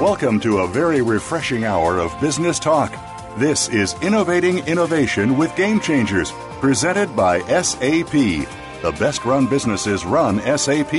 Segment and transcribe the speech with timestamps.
[0.00, 2.94] Welcome to a very refreshing hour of business talk.
[3.36, 8.12] This is Innovating Innovation with Game Changers, presented by SAP.
[8.12, 10.92] The best run businesses run SAP.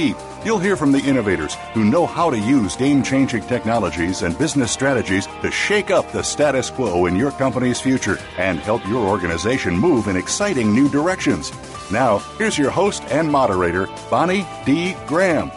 [0.43, 4.73] You'll hear from the innovators who know how to use game changing technologies and business
[4.73, 9.77] strategies to shake up the status quo in your company's future and help your organization
[9.77, 11.53] move in exciting new directions.
[11.89, 14.97] Now, here's your host and moderator, Bonnie D.
[15.07, 15.49] Graham.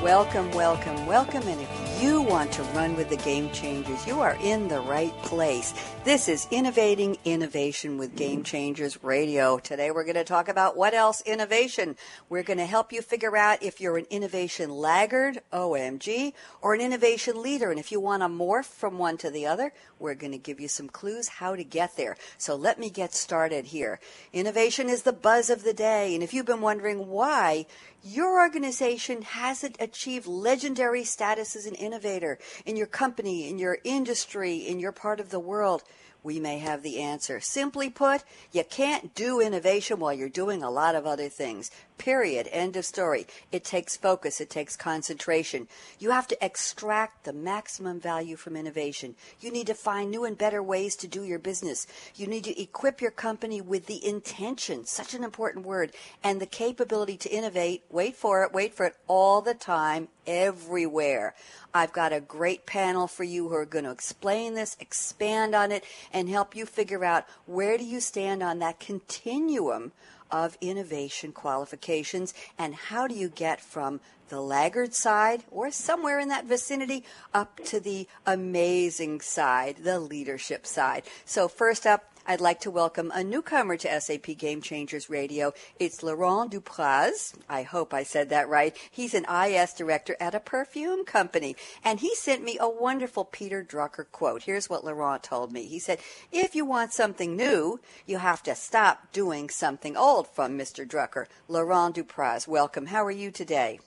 [0.00, 1.46] Welcome, welcome, welcome.
[1.46, 5.12] And if you want to run with the game changers, you are in the right
[5.22, 5.74] place.
[6.04, 9.58] This is Innovating Innovation with Game Changers Radio.
[9.58, 11.96] Today we're going to talk about what else innovation.
[12.28, 16.80] We're going to help you figure out if you're an innovation laggard, OMG, or an
[16.80, 17.70] innovation leader.
[17.70, 20.60] And if you want to morph from one to the other, we're going to give
[20.60, 22.16] you some clues how to get there.
[22.36, 24.00] So let me get started here.
[24.32, 26.14] Innovation is the buzz of the day.
[26.14, 27.66] And if you've been wondering why,
[28.02, 34.56] your organization hasn't achieved legendary status as an innovator in your company, in your industry,
[34.56, 35.82] in your part of the world,
[36.22, 37.40] we may have the answer.
[37.40, 41.70] Simply put, you can't do innovation while you're doing a lot of other things.
[41.98, 42.48] Period.
[42.52, 43.26] End of story.
[43.50, 44.40] It takes focus.
[44.40, 45.68] It takes concentration.
[45.98, 49.16] You have to extract the maximum value from innovation.
[49.40, 51.86] You need to find new and better ways to do your business.
[52.14, 56.46] You need to equip your company with the intention, such an important word, and the
[56.46, 57.82] capability to innovate.
[57.90, 58.52] Wait for it.
[58.52, 61.34] Wait for it all the time, everywhere.
[61.74, 65.72] I've got a great panel for you who are going to explain this, expand on
[65.72, 69.92] it, and help you figure out where do you stand on that continuum
[70.30, 76.28] of innovation qualifications and how do you get from the laggard side or somewhere in
[76.28, 81.02] that vicinity up to the amazing side, the leadership side.
[81.24, 85.54] So first up, I'd like to welcome a newcomer to SAP Game Changers Radio.
[85.78, 87.32] It's Laurent Dupraz.
[87.48, 88.76] I hope I said that right.
[88.90, 91.56] He's an IS director at a perfume company.
[91.82, 94.42] And he sent me a wonderful Peter Drucker quote.
[94.42, 95.62] Here's what Laurent told me.
[95.62, 96.00] He said,
[96.30, 100.86] if you want something new, you have to stop doing something old from Mr.
[100.86, 101.28] Drucker.
[101.48, 102.84] Laurent Dupraz, welcome.
[102.84, 103.80] How are you today?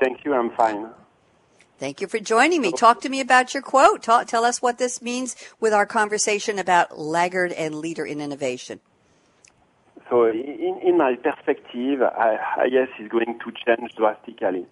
[0.00, 0.32] Thank you.
[0.32, 0.88] I'm fine.
[1.82, 2.70] Thank you for joining me.
[2.70, 4.04] Talk to me about your quote.
[4.04, 8.78] Talk, tell us what this means with our conversation about laggard and leader in innovation.
[10.08, 14.64] So, in, in my perspective, I, IS is going to change drastically.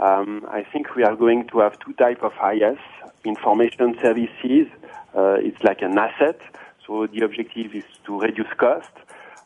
[0.00, 2.78] Um, I think we are going to have two types of IS.
[3.26, 4.66] Information services,
[5.14, 6.40] uh, it's like an asset.
[6.86, 8.92] So the objective is to reduce cost,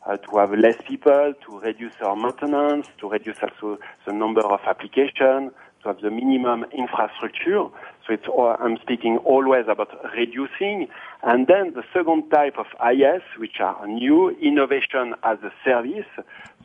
[0.07, 4.61] uh, to have less people, to reduce our maintenance, to reduce also the number of
[4.65, 5.51] applications,
[5.83, 7.65] to have the minimum infrastructure.
[8.07, 10.89] So it's all, I'm speaking always about reducing.
[11.23, 16.07] And then the second type of IS, which are new innovation as a service.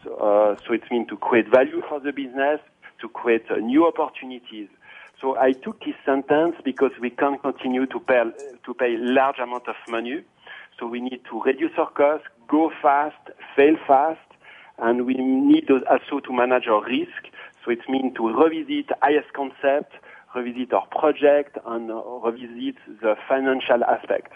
[0.04, 2.60] So, uh, so it means to create value for the business,
[3.02, 4.68] to create uh, new opportunities.
[5.22, 8.24] So I took this sentence because we can't continue to pay,
[8.66, 10.22] to pay large amount of money.
[10.80, 13.16] So we need to reduce our costs, go fast,
[13.56, 14.20] fail fast,
[14.78, 17.32] and we need also to manage our risk.
[17.66, 19.94] So it means to revisit IS concept,
[20.36, 24.34] revisit our project, and revisit the financial aspect.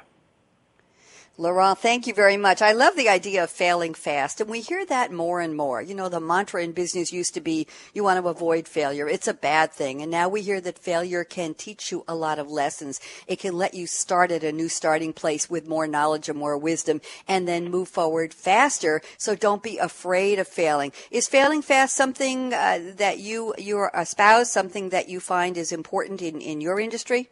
[1.39, 2.61] Laurent, thank you very much.
[2.61, 5.81] I love the idea of failing fast, and we hear that more and more.
[5.81, 9.07] You know, the mantra in business used to be you want to avoid failure.
[9.07, 10.01] It's a bad thing.
[10.01, 12.99] And now we hear that failure can teach you a lot of lessons.
[13.25, 16.57] It can let you start at a new starting place with more knowledge and more
[16.57, 19.01] wisdom and then move forward faster.
[19.17, 20.91] So don't be afraid of failing.
[21.09, 26.22] Is failing fast something uh, that you, you espouse, something that you find is important
[26.22, 27.29] in, in your industry?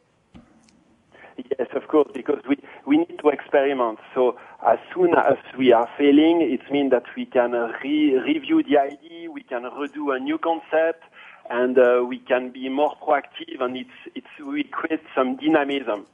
[1.37, 2.56] Yes, of course, because we,
[2.87, 3.99] we need to experiment.
[4.15, 8.79] So as soon as we are failing, it means that we can re- review the
[8.79, 11.03] idea, we can redo a new concept,
[11.49, 16.05] and uh, we can be more proactive, and it's, it's, we create some dynamism.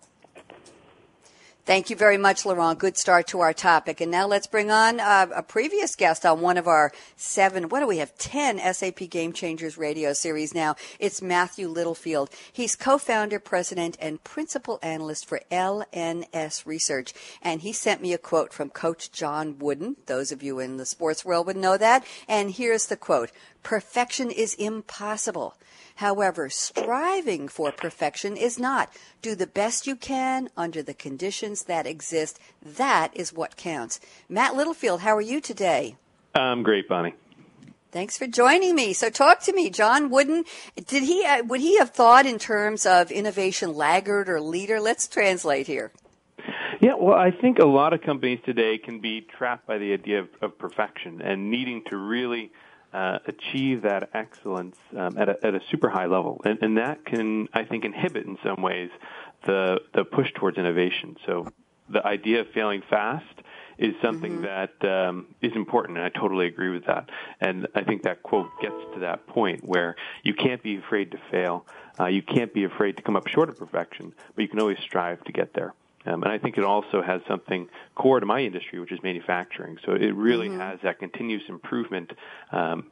[1.65, 2.77] Thank you very much, Laurent.
[2.77, 4.01] Good start to our topic.
[4.01, 7.79] And now let's bring on uh, a previous guest on one of our seven, what
[7.79, 10.75] do we have, 10 SAP Game Changers radio series now.
[10.99, 12.31] It's Matthew Littlefield.
[12.51, 17.13] He's co-founder, president, and principal analyst for LNS Research.
[17.41, 19.95] And he sent me a quote from Coach John Wooden.
[20.07, 22.05] Those of you in the sports world would know that.
[22.27, 23.31] And here's the quote.
[23.63, 25.55] Perfection is impossible.
[25.95, 28.91] However, striving for perfection is not.
[29.21, 32.39] Do the best you can under the conditions that exist.
[32.61, 33.99] That is what counts.
[34.27, 35.95] Matt Littlefield, how are you today?
[36.35, 37.13] I'm great, Bonnie.
[37.91, 38.93] Thanks for joining me.
[38.93, 40.45] So talk to me, John Wooden.
[40.87, 44.81] Did he uh, would he have thought in terms of innovation laggard or leader?
[44.81, 45.91] Let's translate here.
[46.81, 50.21] Yeah, well, I think a lot of companies today can be trapped by the idea
[50.21, 52.51] of, of perfection and needing to really
[52.93, 57.05] uh, achieve that excellence um, at, a, at a super high level, and, and that
[57.05, 58.89] can, I think, inhibit in some ways
[59.45, 61.17] the the push towards innovation.
[61.25, 61.47] So
[61.89, 63.25] the idea of failing fast
[63.77, 64.79] is something mm-hmm.
[64.81, 67.09] that um, is important, and I totally agree with that.
[67.41, 71.17] And I think that quote gets to that point where you can't be afraid to
[71.31, 71.65] fail,
[71.99, 74.77] uh, you can't be afraid to come up short of perfection, but you can always
[74.79, 75.73] strive to get there.
[76.05, 79.77] Um, and I think it also has something core to my industry, which is manufacturing.
[79.85, 80.59] So it really mm-hmm.
[80.59, 82.11] has that continuous improvement
[82.51, 82.91] um,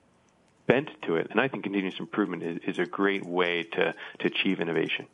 [0.68, 1.28] bent to it.
[1.32, 5.08] And I think continuous improvement is, is a great way to, to achieve innovation.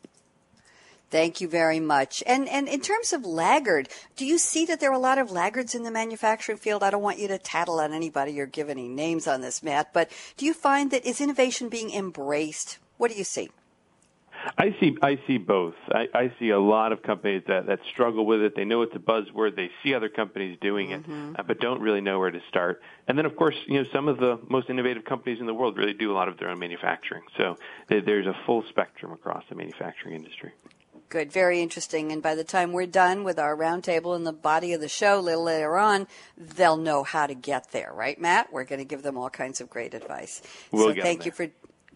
[1.09, 2.21] Thank you very much.
[2.27, 5.31] And and in terms of laggard, do you see that there are a lot of
[5.31, 6.83] laggards in the manufacturing field?
[6.83, 9.93] I don't want you to tattle on anybody or give any names on this, Matt,
[9.93, 12.77] but do you find that is innovation being embraced?
[12.97, 13.49] What do you see?
[14.57, 14.97] I see.
[15.01, 15.75] I see both.
[15.91, 18.55] I, I see a lot of companies that, that struggle with it.
[18.55, 19.55] They know it's a buzzword.
[19.55, 21.29] They see other companies doing mm-hmm.
[21.31, 22.81] it, uh, but don't really know where to start.
[23.07, 25.77] And then, of course, you know, some of the most innovative companies in the world
[25.77, 27.23] really do a lot of their own manufacturing.
[27.37, 27.57] So
[27.89, 30.51] there's a full spectrum across the manufacturing industry.
[31.09, 32.11] Good, very interesting.
[32.11, 35.19] And by the time we're done with our roundtable and the body of the show
[35.19, 36.05] a little later on,
[36.37, 38.51] they'll know how to get there, right, Matt?
[38.51, 40.41] We're going to give them all kinds of great advice.
[40.71, 41.47] We'll so thank you for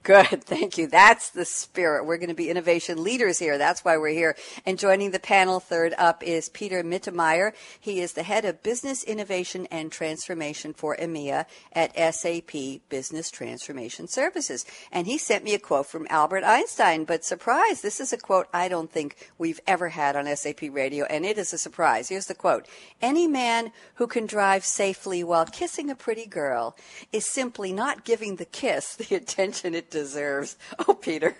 [0.03, 0.43] Good.
[0.45, 0.87] Thank you.
[0.87, 2.05] That's the spirit.
[2.05, 3.59] We're going to be innovation leaders here.
[3.59, 4.35] That's why we're here.
[4.65, 7.53] And joining the panel third up is Peter Mittermeier.
[7.79, 14.07] He is the head of business innovation and transformation for EMEA at SAP Business Transformation
[14.07, 14.65] Services.
[14.91, 18.47] And he sent me a quote from Albert Einstein, but surprise, this is a quote
[18.51, 21.05] I don't think we've ever had on SAP radio.
[21.05, 22.09] And it is a surprise.
[22.09, 22.65] Here's the quote.
[23.03, 26.75] Any man who can drive safely while kissing a pretty girl
[27.11, 30.57] is simply not giving the kiss the attention it deserves.
[30.87, 31.35] Oh, Peter.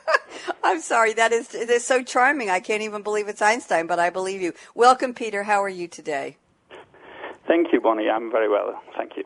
[0.64, 1.12] I'm sorry.
[1.12, 2.48] That is, it is so charming.
[2.48, 4.54] I can't even believe it's Einstein, but I believe you.
[4.74, 5.42] Welcome, Peter.
[5.42, 6.38] How are you today?
[7.46, 8.08] Thank you, Bonnie.
[8.08, 8.80] I'm very well.
[8.96, 9.24] Thank you.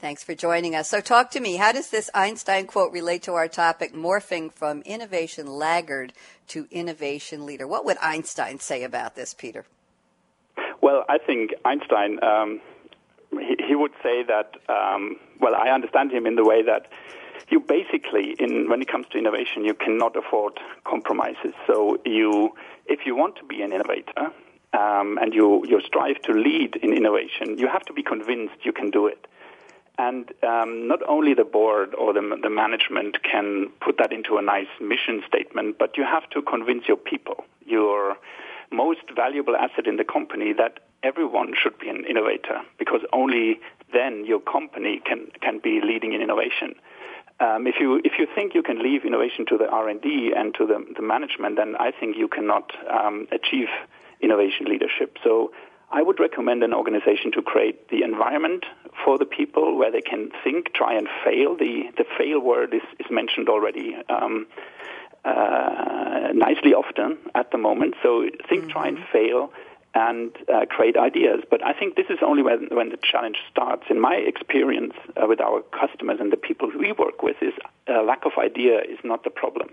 [0.00, 0.90] Thanks for joining us.
[0.90, 1.56] So, talk to me.
[1.56, 6.12] How does this Einstein quote relate to our topic, morphing from innovation laggard
[6.48, 7.66] to innovation leader?
[7.66, 9.64] What would Einstein say about this, Peter?
[10.82, 12.60] Well, I think Einstein, um,
[13.30, 16.88] he, he, would say that, um, well, I understand him in the way that
[17.48, 21.54] you basically, in, when it comes to innovation, you cannot afford compromises.
[21.66, 22.54] So you,
[22.86, 24.32] if you want to be an innovator
[24.72, 28.72] um, and you, you strive to lead in innovation, you have to be convinced you
[28.72, 29.26] can do it.
[29.96, 34.42] And um, not only the board or the, the management can put that into a
[34.42, 38.16] nice mission statement, but you have to convince your people, your
[38.72, 43.60] most valuable asset in the company, that everyone should be an innovator, because only
[43.92, 46.74] then your company can, can be leading in innovation.
[47.40, 50.32] Um, if you if you think you can leave innovation to the R and D
[50.36, 53.68] and to the, the management, then I think you cannot um, achieve
[54.20, 55.18] innovation leadership.
[55.24, 55.52] So
[55.90, 58.64] I would recommend an organization to create the environment
[59.04, 61.56] for the people where they can think, try, and fail.
[61.56, 63.96] The the fail word is, is mentioned already.
[64.08, 64.46] Um,
[65.24, 67.94] uh, nicely often at the moment.
[68.02, 68.70] So think, mm-hmm.
[68.70, 69.52] try, and fail
[69.94, 71.40] and uh, create ideas.
[71.48, 73.84] But I think this is only when, when the challenge starts.
[73.88, 77.54] In my experience uh, with our customers and the people we work with, is
[77.86, 79.68] a lack of idea is not the problem.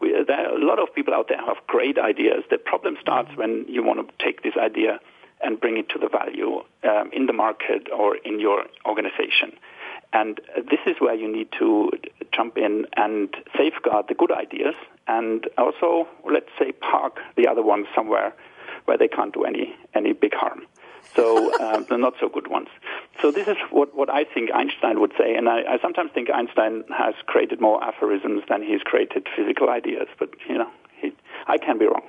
[0.00, 2.42] We, uh, there are a lot of people out there who have great ideas.
[2.50, 4.98] The problem starts when you want to take this idea
[5.40, 9.52] and bring it to the value um, in the market or in your organization.
[10.12, 11.90] And this is where you need to
[12.32, 14.74] jump in and safeguard the good ideas
[15.08, 18.34] and also, let's say, park the other ones somewhere
[18.84, 20.62] where they can't do any any big harm.
[21.14, 22.68] So uh, the not so good ones.
[23.20, 26.30] So this is what, what I think Einstein would say, and I, I sometimes think
[26.30, 30.08] Einstein has created more aphorisms than he's created physical ideas.
[30.18, 31.12] But you know, he,
[31.46, 32.02] I can be wrong.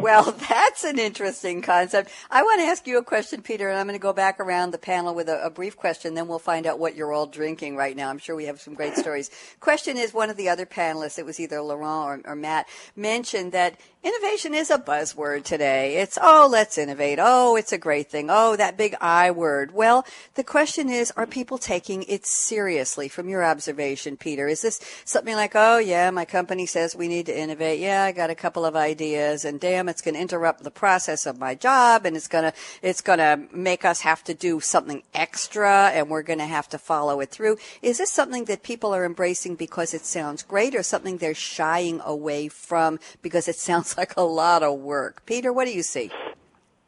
[0.00, 2.10] Well, that's an interesting concept.
[2.30, 4.70] I want to ask you a question, Peter, and I'm going to go back around
[4.70, 7.76] the panel with a, a, brief question, then we'll find out what you're all drinking
[7.76, 8.08] right now.
[8.08, 9.30] I'm sure we have some great stories.
[9.60, 12.66] question is one of the other panelists, it was either Laurent or, or Matt,
[12.96, 15.96] mentioned that innovation is a buzzword today.
[15.96, 17.18] It's, oh, let's innovate.
[17.20, 18.28] Oh, it's a great thing.
[18.28, 19.72] Oh, that big I word.
[19.72, 24.46] Well, the question is, are people taking it seriously from your observation, Peter?
[24.46, 27.80] Is this something like, oh, yeah, my company says we need to innovate.
[27.80, 31.24] Yeah, I got a couple of ideas and damn, it's going to interrupt the process
[31.24, 34.60] of my job and it's going to, it's going to make us have to do
[34.60, 37.56] something extra and we're going to have to follow it through.
[37.80, 42.02] Is this something that people are embracing because it sounds great or something they're shying
[42.04, 45.24] away from because it sounds like a lot of work?
[45.26, 46.10] Peter, what do you see?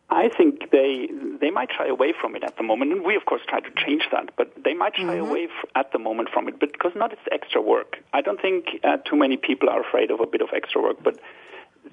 [0.08, 1.08] I think they
[1.40, 3.70] they might shy away from it at the moment, and we of course try to
[3.84, 4.30] change that.
[4.36, 5.28] But they might shy mm-hmm.
[5.28, 7.96] away f- at the moment from it, but because not it's extra work.
[8.12, 10.98] I don't think uh, too many people are afraid of a bit of extra work,
[11.02, 11.18] but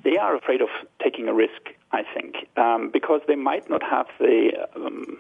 [0.04, 0.70] they are afraid of
[1.02, 5.18] taking a risk, I think, um, because they might not have the um,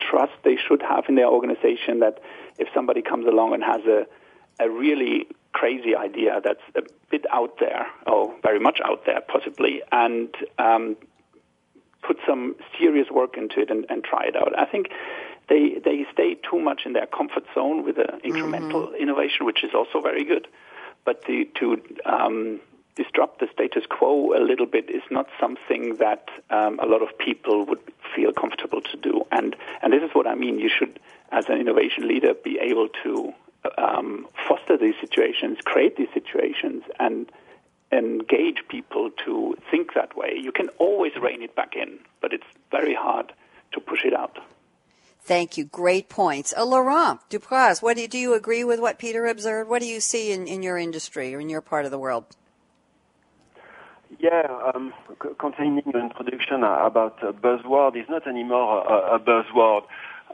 [0.00, 2.20] trust they should have in their organization that
[2.58, 4.06] if somebody comes along and has a,
[4.60, 9.82] a really crazy idea that's a bit out there, or very much out there possibly,
[9.90, 10.28] and
[10.58, 10.96] um,
[12.02, 14.58] put some serious work into it and, and try it out.
[14.58, 14.90] I think
[15.48, 19.02] they they stay too much in their comfort zone with the incremental mm-hmm.
[19.02, 20.46] innovation, which is also very good.
[21.04, 22.60] But the, to um,
[22.96, 27.16] disrupt the status quo a little bit is not something that um, a lot of
[27.16, 27.80] people would
[28.14, 29.24] feel comfortable to do.
[29.32, 30.58] And and this is what I mean.
[30.58, 31.00] You should,
[31.32, 33.32] as an innovation leader, be able to
[33.76, 37.30] um, foster these situations, create these situations, and
[37.90, 40.34] engage people to think that way.
[40.40, 43.32] You can always rein it back in, but it's very hard
[43.72, 44.38] to push it out.
[45.22, 45.64] Thank you.
[45.64, 46.54] Great points.
[46.56, 49.68] Uh, Laurent Dupraz, what do you, do you agree with what Peter observed?
[49.68, 52.24] What do you see in, in your industry or in your part of the world?
[54.18, 59.82] Yeah, um, c- continuing your introduction about uh, buzzword is not anymore a, a buzzword.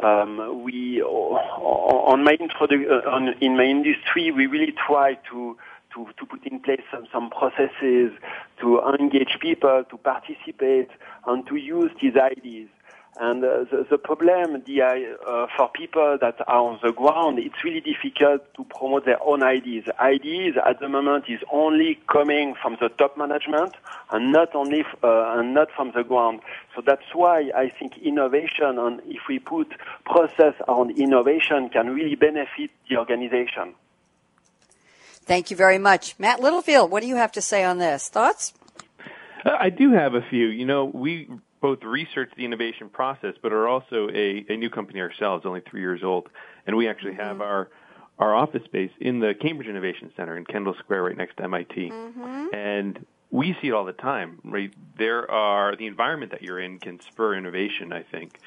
[0.03, 5.57] Um, we on my introdu- uh, on, in my industry, we really try to
[5.95, 8.13] to, to put in place some, some processes
[8.61, 10.89] to engage people to participate
[11.27, 12.69] and to use these ideas.
[13.17, 17.63] And uh, the, the, problem the, uh, for people that are on the ground, it's
[17.63, 19.85] really difficult to promote their own ideas.
[20.01, 23.75] Ideas at the moment is only coming from the top management
[24.11, 26.41] and not only f- uh, and not from the ground.
[26.75, 29.73] So that's why I think innovation and if we put
[30.05, 33.75] process on innovation can really benefit the organization.
[35.25, 36.19] Thank you very much.
[36.19, 38.09] Matt Littlefield, what do you have to say on this?
[38.09, 38.53] Thoughts?
[39.45, 40.47] I do have a few.
[40.47, 41.29] You know, we
[41.65, 45.81] both research the innovation process, but are also a, a new company ourselves, only three
[45.81, 46.29] years old,
[46.67, 47.41] and we actually have mm-hmm.
[47.41, 47.71] our
[48.19, 51.89] our office space in the Cambridge Innovation Center in Kendall Square, right next to MIT,
[51.89, 52.55] mm-hmm.
[52.55, 54.41] and we see it all the time.
[54.45, 57.95] Right, there are the environment that you're in can spur innovation.
[57.95, 58.39] I think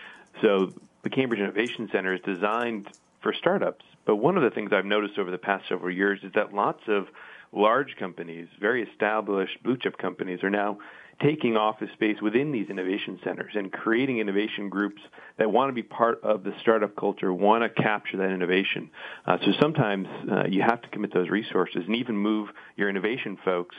[0.43, 0.71] so.
[1.01, 2.87] The Cambridge Innovation Center is designed
[3.21, 6.33] for startups, but one of the things I've noticed over the past several years is
[6.33, 7.07] that lots of
[7.51, 10.77] large companies, very established blue chip companies, are now
[11.21, 15.01] taking office space within these innovation centers and creating innovation groups
[15.37, 18.89] that want to be part of the startup culture, want to capture that innovation.
[19.25, 23.37] Uh, so sometimes uh, you have to commit those resources and even move your innovation
[23.43, 23.75] folks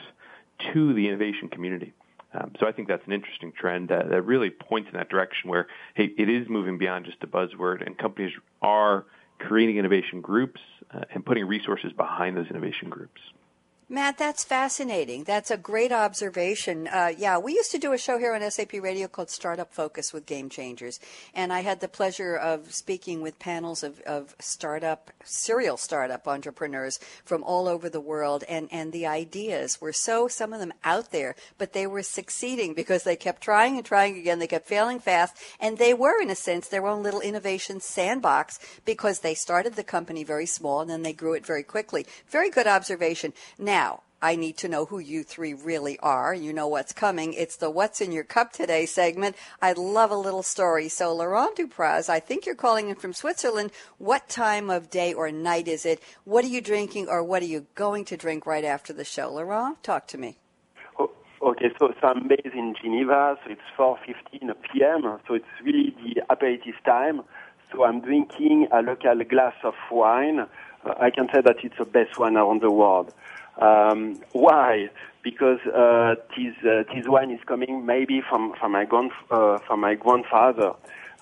[0.73, 1.93] to the innovation community.
[2.33, 5.49] Um, so I think that's an interesting trend that, that really points in that direction
[5.49, 9.05] where, hey, it is moving beyond just a buzzword and companies are
[9.39, 10.59] creating innovation groups
[10.93, 13.21] uh, and putting resources behind those innovation groups.
[13.91, 15.23] Matt, that's fascinating.
[15.23, 16.87] That's a great observation.
[16.87, 20.13] Uh, yeah, we used to do a show here on SAP Radio called Startup Focus
[20.13, 20.99] with Game Changers,
[21.33, 26.99] and I had the pleasure of speaking with panels of, of startup, serial startup entrepreneurs
[27.25, 31.09] from all over the world, and, and the ideas were so, some of them out
[31.09, 34.37] there, but they were succeeding because they kept trying and trying again.
[34.37, 38.59] They kept failing fast, and they were, in a sense, their own little innovation sandbox
[38.85, 42.05] because they started the company very small and then they grew it very quickly.
[42.27, 43.33] Very good observation.
[43.57, 46.33] Now, now, I need to know who you three really are.
[46.33, 47.31] You know what's coming.
[47.31, 49.37] It's the What's in Your Cup Today segment.
[49.61, 50.89] I love a little story.
[50.89, 53.71] So, Laurent Dupraz, I think you're calling in from Switzerland.
[53.97, 56.03] What time of day or night is it?
[56.25, 59.31] What are you drinking or what are you going to drink right after the show?
[59.31, 60.39] Laurent, talk to me.
[60.99, 65.95] Oh, okay, so, so I'm based in Geneva, so it's 4.15 p.m., so it's really
[66.03, 67.21] the aperitif time.
[67.71, 70.39] So I'm drinking a local glass of wine.
[70.39, 73.13] Uh, I can say that it's the best one around the world.
[73.59, 74.89] Um, why?
[75.23, 79.81] Because uh, this uh, this wine is coming maybe from from my grand uh, from
[79.81, 80.73] my grandfather.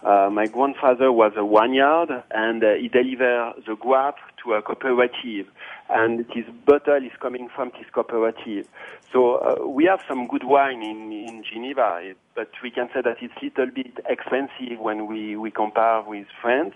[0.03, 5.47] Uh, my grandfather was a vineyard and uh, he delivered the grape to a cooperative
[5.89, 8.67] and this bottle is coming from this cooperative.
[9.11, 13.17] So uh, we have some good wine in, in Geneva, but we can say that
[13.21, 16.75] it's a little bit expensive when we, we compare with France.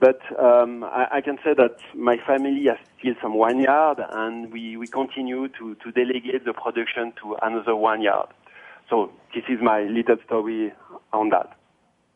[0.00, 4.78] But um, I, I, can say that my family has still some vineyard, and we,
[4.78, 8.28] we continue to, to delegate the production to another vineyard.
[8.88, 10.72] So this is my little story
[11.12, 11.54] on that.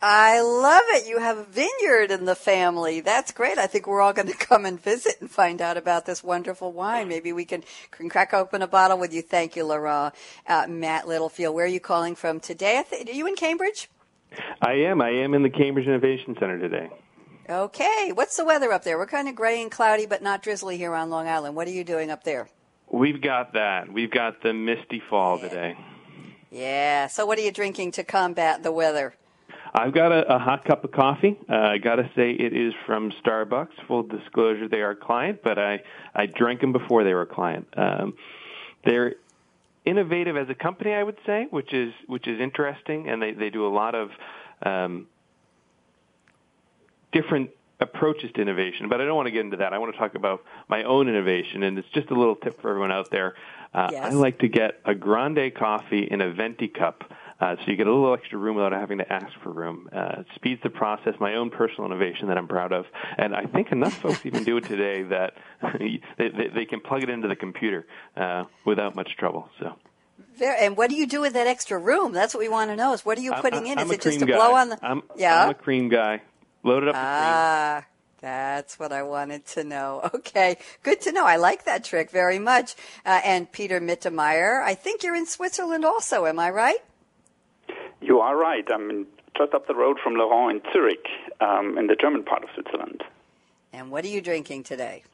[0.00, 1.08] I love it.
[1.08, 3.00] You have a vineyard in the family.
[3.00, 3.58] That's great.
[3.58, 6.72] I think we're all going to come and visit and find out about this wonderful
[6.72, 7.08] wine.
[7.08, 9.20] Maybe we can, can crack open a bottle with you.
[9.20, 10.14] Thank you, Laurent.
[10.46, 12.82] Uh, Matt Littlefield, where are you calling from today?
[12.88, 13.90] Th- are you in Cambridge?
[14.62, 15.02] I am.
[15.02, 16.88] I am in the Cambridge Innovation Center today.
[17.48, 18.12] Okay.
[18.14, 18.96] What's the weather up there?
[18.96, 21.54] We're kind of gray and cloudy, but not drizzly here on Long Island.
[21.56, 22.48] What are you doing up there?
[22.90, 23.92] We've got that.
[23.92, 25.48] We've got the misty fall yeah.
[25.48, 25.76] today.
[26.50, 27.06] Yeah.
[27.08, 29.14] So, what are you drinking to combat the weather?
[29.74, 31.36] I've got a, a hot cup of coffee.
[31.50, 33.72] Uh, I got to say it is from Starbucks.
[33.88, 35.82] Full disclosure, they are a client, but I
[36.14, 37.66] I drank them before they were a client.
[37.76, 38.14] Um,
[38.84, 39.16] they're
[39.84, 43.50] innovative as a company, I would say, which is which is interesting, and they they
[43.50, 44.10] do a lot of
[44.62, 45.08] um,
[47.14, 49.72] different approaches to innovation, but I don't want to get into that.
[49.72, 52.70] I want to talk about my own innovation, and it's just a little tip for
[52.70, 53.34] everyone out there.
[53.72, 54.04] Uh, yes.
[54.04, 57.04] I like to get a grande coffee in a venti cup.
[57.40, 59.88] Uh, so you get a little extra room without having to ask for room.
[59.92, 61.14] Uh, it speeds the process.
[61.18, 62.86] My own personal innovation that I'm proud of,
[63.18, 65.34] and I think enough folks even do it today that
[65.78, 69.48] they, they, they, can plug it into the computer uh, without much trouble.
[69.58, 69.74] So.
[70.40, 72.12] and what do you do with that extra room?
[72.12, 72.92] That's what we want to know.
[72.92, 73.78] Is what are you putting I'm, in?
[73.80, 74.36] Is it just to guy.
[74.36, 74.78] blow on the?
[74.80, 76.22] I'm, yeah, I'm a cream guy.
[76.64, 76.96] Load it up.
[76.96, 77.84] Ah,
[78.20, 80.00] that's what I wanted to know.
[80.14, 81.26] Okay, good to know.
[81.26, 82.74] I like that trick very much.
[83.04, 86.24] Uh, and Peter Mittermeier, I think you're in Switzerland also.
[86.24, 86.78] Am I right?
[88.00, 88.64] You are right.
[88.72, 89.06] I'm in,
[89.36, 91.06] just up the road from Laurent in Zurich,
[91.40, 93.04] um, in the German part of Switzerland.
[93.72, 95.04] And what are you drinking today?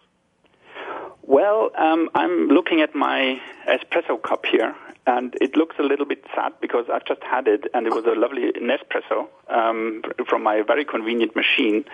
[1.31, 4.75] Well, um, I'm looking at my espresso cup here,
[5.07, 8.05] and it looks a little bit sad because I've just had it, and it was
[8.05, 11.85] a lovely Nespresso um, from my very convenient machine.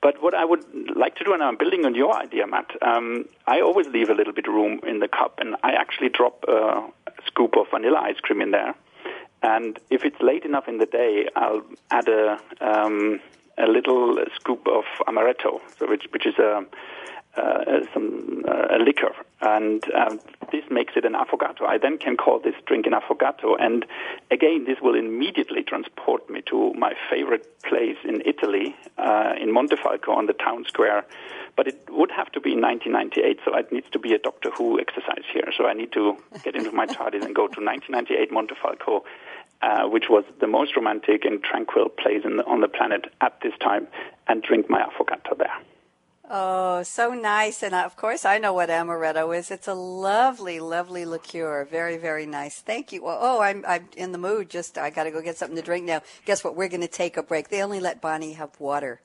[0.00, 0.64] But what I would
[0.94, 4.14] like to do, and I'm building on your idea, Matt, um, I always leave a
[4.14, 6.84] little bit of room in the cup, and I actually drop a
[7.26, 8.76] scoop of vanilla ice cream in there.
[9.42, 13.18] And if it's late enough in the day, I'll add a um,
[13.58, 16.64] a little scoop of amaretto, so which which is a
[17.36, 20.20] uh, some uh, liquor, and um,
[20.50, 21.62] this makes it an affogato.
[21.66, 23.86] I then can call this drink an affogato, and
[24.30, 30.08] again, this will immediately transport me to my favorite place in Italy, uh, in Montefalco
[30.08, 31.04] on the town square.
[31.54, 34.50] But it would have to be in 1998, so it needs to be a Doctor
[34.50, 35.52] Who exercise here.
[35.56, 39.02] So I need to get into my TARDIS and go to 1998 Montefalco,
[39.60, 43.52] uh, which was the most romantic and tranquil place the, on the planet at this
[43.60, 43.86] time,
[44.28, 45.56] and drink my affogato there.
[46.34, 47.62] Oh, so nice.
[47.62, 49.50] And uh, of course, I know what amaretto is.
[49.50, 51.66] It's a lovely, lovely liqueur.
[51.70, 52.58] Very, very nice.
[52.60, 53.02] Thank you.
[53.04, 54.48] Oh, I'm, I'm in the mood.
[54.48, 56.00] Just, I got to go get something to drink now.
[56.24, 56.56] Guess what?
[56.56, 57.50] We're going to take a break.
[57.50, 59.02] They only let Bonnie have water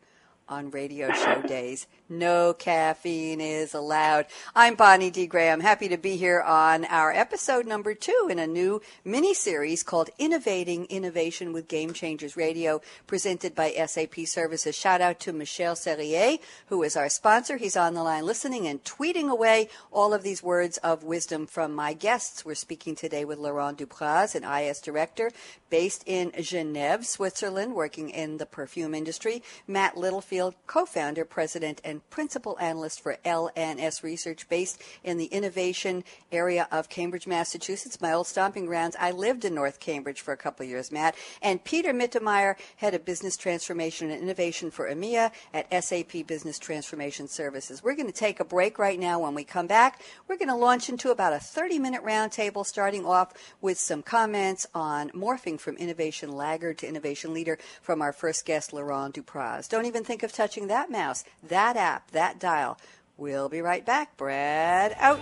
[0.50, 1.88] on radio show days.
[2.10, 4.28] No caffeine is allowed.
[4.56, 5.28] I'm Bonnie D.
[5.28, 5.60] Graham.
[5.60, 10.10] Happy to be here on our episode number two in a new mini series called
[10.18, 14.74] Innovating Innovation with Game Changers Radio, presented by SAP Services.
[14.74, 17.58] Shout out to Michel Serrier, who is our sponsor.
[17.58, 21.76] He's on the line listening and tweeting away all of these words of wisdom from
[21.76, 22.46] my guests.
[22.46, 25.32] We're speaking today with Laurent Dupraz, an IS director
[25.70, 29.44] based in Geneva, Switzerland, working in the perfume industry.
[29.68, 30.37] Matt Littlefield,
[30.68, 37.28] co-founder, president, and principal analyst for LNS Research based in the innovation area of Cambridge,
[37.28, 38.96] Massachusetts, my old stomping grounds.
[39.00, 41.16] I lived in North Cambridge for a couple of years, Matt.
[41.42, 47.28] And Peter Mittermeier, head of business transformation and innovation for EMEA at SAP Business Transformation
[47.28, 47.84] Services.
[47.84, 49.20] We're going to take a break right now.
[49.20, 53.06] When we come back, we're going to launch into about a 30 minute roundtable, starting
[53.06, 58.46] off with some comments on morphing from innovation laggard to innovation leader from our first
[58.46, 59.70] guest, Laurent Dupraz.
[59.70, 61.24] Don't even think of touching that mouse.
[61.48, 62.78] That app, that dial.
[63.18, 64.16] We'll be right back.
[64.18, 65.20] Brad out.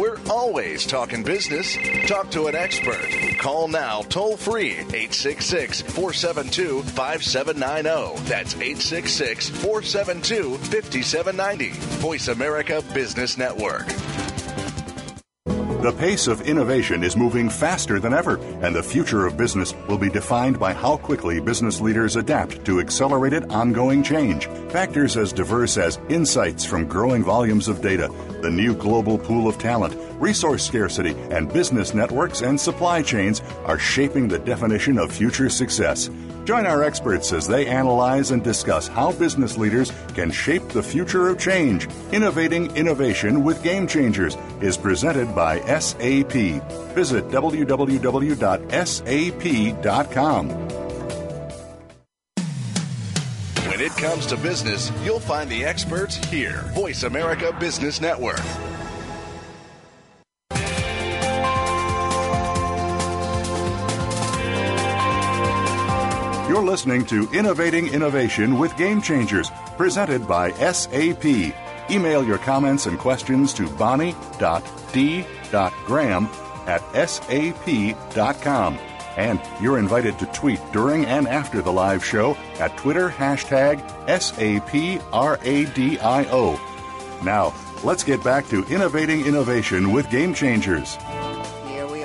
[0.00, 1.76] We're always talking business.
[2.06, 3.06] Talk to an expert.
[3.38, 8.22] Call now toll free 866 472 5790.
[8.26, 11.68] That's 866 472 5790.
[12.00, 13.88] Voice America Business Network.
[15.80, 19.96] The pace of innovation is moving faster than ever, and the future of business will
[19.96, 24.46] be defined by how quickly business leaders adapt to accelerated ongoing change.
[24.68, 28.12] Factors as diverse as insights from growing volumes of data,
[28.42, 33.78] the new global pool of talent, resource scarcity, and business networks and supply chains are
[33.78, 36.10] shaping the definition of future success.
[36.44, 41.28] Join our experts as they analyze and discuss how business leaders can shape the future
[41.28, 41.88] of change.
[42.12, 46.32] Innovating Innovation with Game Changers is presented by SAP.
[46.94, 48.10] Visit www.sap.com.
[53.68, 56.64] When it comes to business, you'll find the experts here.
[56.74, 58.40] Voice America Business Network.
[66.50, 71.24] You're listening to Innovating Innovation with Game Changers, presented by SAP.
[71.88, 74.18] Email your comments and questions to bonnie.d.graham
[76.66, 78.78] at sap.com.
[79.16, 84.90] And you're invited to tweet during and after the live show at Twitter hashtag SAPRADIO.
[87.22, 90.98] Now, let's get back to Innovating Innovation with Game Changers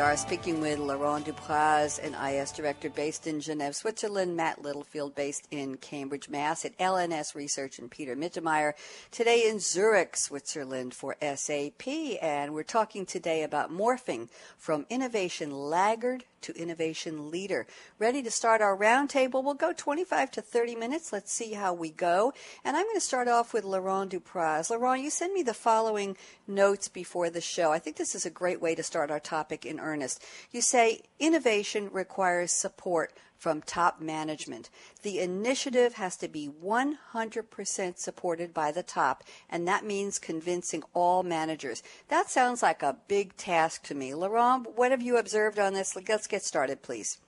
[0.05, 5.47] are speaking with Laurent Dupraz, an IS director based in Geneva, Switzerland, Matt Littlefield based
[5.49, 8.73] in Cambridge, Mass, at LNS Research, and Peter Mittermeier
[9.09, 11.87] today in Zurich, Switzerland for SAP.
[12.21, 17.65] And we're talking today about morphing from innovation laggard to innovation leader.
[17.99, 19.43] Ready to start our roundtable?
[19.43, 21.11] We'll go 25 to 30 minutes.
[21.13, 22.33] Let's see how we go.
[22.63, 24.69] And I'm going to start off with Laurent Dupraz.
[24.69, 26.17] Laurent, you send me the following
[26.47, 27.71] notes before the show.
[27.71, 30.23] I think this is a great way to start our topic in earnest.
[30.51, 34.69] You say innovation requires support from top management.
[35.03, 41.23] The initiative has to be 100% supported by the top, and that means convincing all
[41.23, 41.83] managers.
[42.07, 44.13] That sounds like a big task to me.
[44.13, 45.95] Laurent, what have you observed on this?
[45.95, 47.19] Let's get started, please.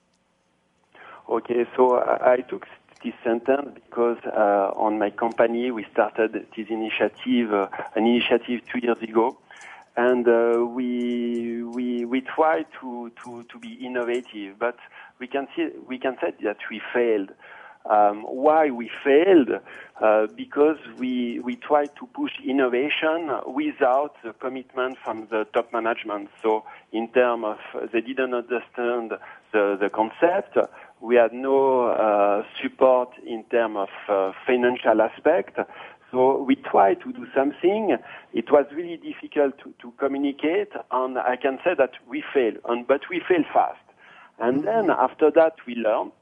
[1.28, 2.66] Okay, so I took
[3.04, 8.78] this sentence because uh, on my company we started this initiative, uh, an initiative two
[8.78, 9.36] years ago,
[9.96, 14.76] and uh, we we we try to, to to be innovative, but
[15.18, 17.30] we can see we can say that we failed.
[17.88, 19.50] Um, why we failed?
[20.00, 26.28] Uh, because we we tried to push innovation without the commitment from the top management.
[26.42, 29.12] So in terms of they didn't understand
[29.52, 30.56] the the concept.
[31.00, 35.58] We had no uh, support in terms of uh, financial aspect.
[36.10, 37.96] So we tried to do something.
[38.32, 42.86] It was really difficult to, to communicate, and I can say that we failed, and,
[42.86, 43.78] but we failed fast.
[44.38, 46.12] And then after that, we learned,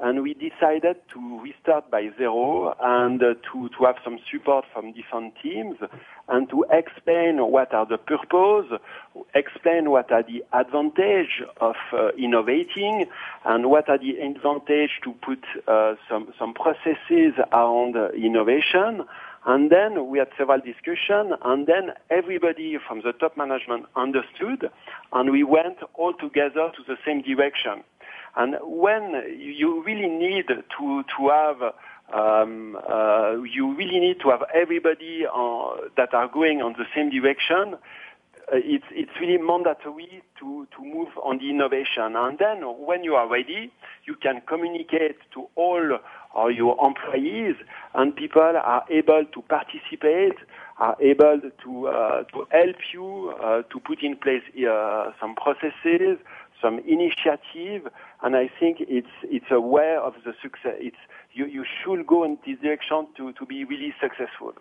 [0.00, 4.92] and we decided to restart by zero and uh, to, to have some support from
[4.92, 5.76] different teams
[6.28, 8.66] and to explain what are the purpose,
[9.34, 13.06] explain what are the advantage of uh, innovating
[13.44, 19.04] and what are the advantage to put uh, some, some processes around innovation.
[19.46, 24.70] And then we had several discussions, and then everybody from the top management understood,
[25.12, 27.84] and we went all together to the same direction.
[28.36, 31.74] And when you really need to to have
[32.12, 37.10] um, uh, you really need to have everybody uh, that are going on the same
[37.10, 37.76] direction.
[38.52, 42.14] Uh, it's it's really mandatory to to move on the innovation.
[42.14, 43.72] And then when you are ready,
[44.04, 45.98] you can communicate to all
[46.36, 47.56] uh, your employees,
[47.94, 50.36] and people are able to participate,
[50.78, 54.42] are able to uh, to help you uh, to put in place
[55.18, 56.18] some processes,
[56.64, 57.82] some initiative,
[58.22, 60.76] and I think it's it's aware of the success.
[60.88, 64.54] It's you, you should go in this direction to, to be really successful.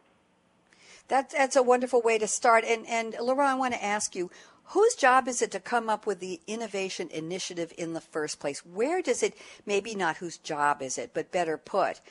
[1.07, 2.63] That's that's a wonderful way to start.
[2.65, 4.29] And and Laurent, I want to ask you,
[4.65, 8.65] whose job is it to come up with the innovation initiative in the first place?
[8.65, 9.35] Where does it
[9.65, 12.01] maybe not whose job is it, but better put,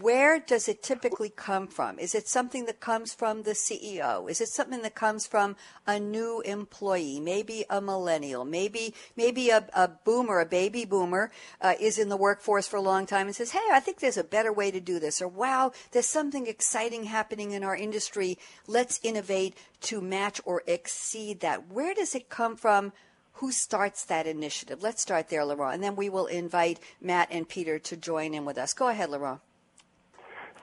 [0.00, 1.98] where does it typically come from?
[1.98, 4.28] Is it something that comes from the CEO?
[4.28, 9.68] Is it something that comes from a new employee, maybe a millennial, maybe maybe a,
[9.74, 13.36] a boomer, a baby boomer uh, is in the workforce for a long time and
[13.36, 16.46] says, "Hey, I think there's a better way to do this," or "Wow, there's something
[16.46, 18.38] exciting happening in our industry.
[18.66, 22.92] Let's innovate to match or exceed that." Where does it come from?
[23.34, 24.82] Who starts that initiative?
[24.82, 28.46] Let's start there, Laurent, and then we will invite Matt and Peter to join in
[28.46, 28.72] with us.
[28.72, 29.40] Go ahead, Laurent.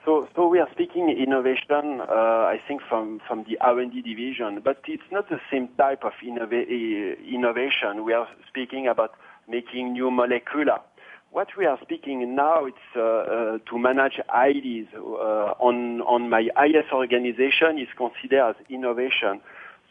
[0.04, 4.82] So, so we are speaking innovation, uh, I think, from, from the R&D division, but
[4.86, 6.68] it's not the same type of innova-
[7.26, 8.04] innovation.
[8.04, 9.12] We are speaking about
[9.48, 10.80] making new molecular.
[11.30, 14.88] What we are speaking now, it's uh, uh, to manage ideas.
[14.94, 19.40] Uh, on, on my IS organization is considered as innovation.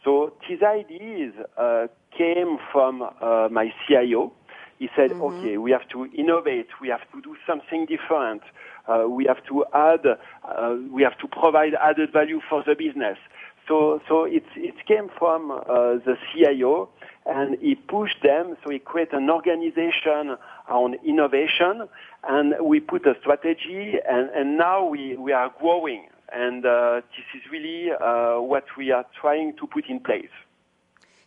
[0.04, 4.32] So these ideas uh, came from uh, my CIO.
[4.78, 5.22] He said, mm-hmm.
[5.22, 6.68] okay, we have to innovate.
[6.80, 8.42] We have to do something different
[8.86, 13.18] uh, we have to add, uh, we have to provide added value for the business.
[13.66, 15.56] So, so it, it came from uh,
[16.04, 16.90] the CIO,
[17.26, 18.56] and he pushed them.
[18.62, 20.36] So he created an organization
[20.68, 21.88] on innovation,
[22.28, 26.08] and we put a strategy, and, and now we, we are growing.
[26.32, 30.32] And uh, this is really uh, what we are trying to put in place.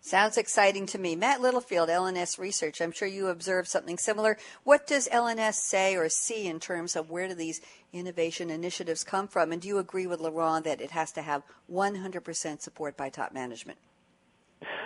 [0.02, 1.16] Sounds exciting to me.
[1.16, 2.82] Matt Littlefield, LNS Research.
[2.82, 4.38] I'm sure you observed something similar.
[4.64, 9.28] What does LNS say or see in terms of where do these innovation initiatives come
[9.28, 9.52] from?
[9.52, 13.34] And do you agree with Laurent that it has to have 100% support by top
[13.34, 13.80] management?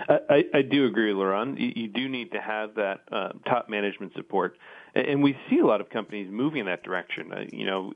[0.10, 1.60] I, I do agree, Laurent.
[1.60, 4.58] You, you, do need to have that uh, top management support,
[4.96, 7.32] and we see a lot of companies moving in that direction.
[7.32, 7.94] Uh, you know,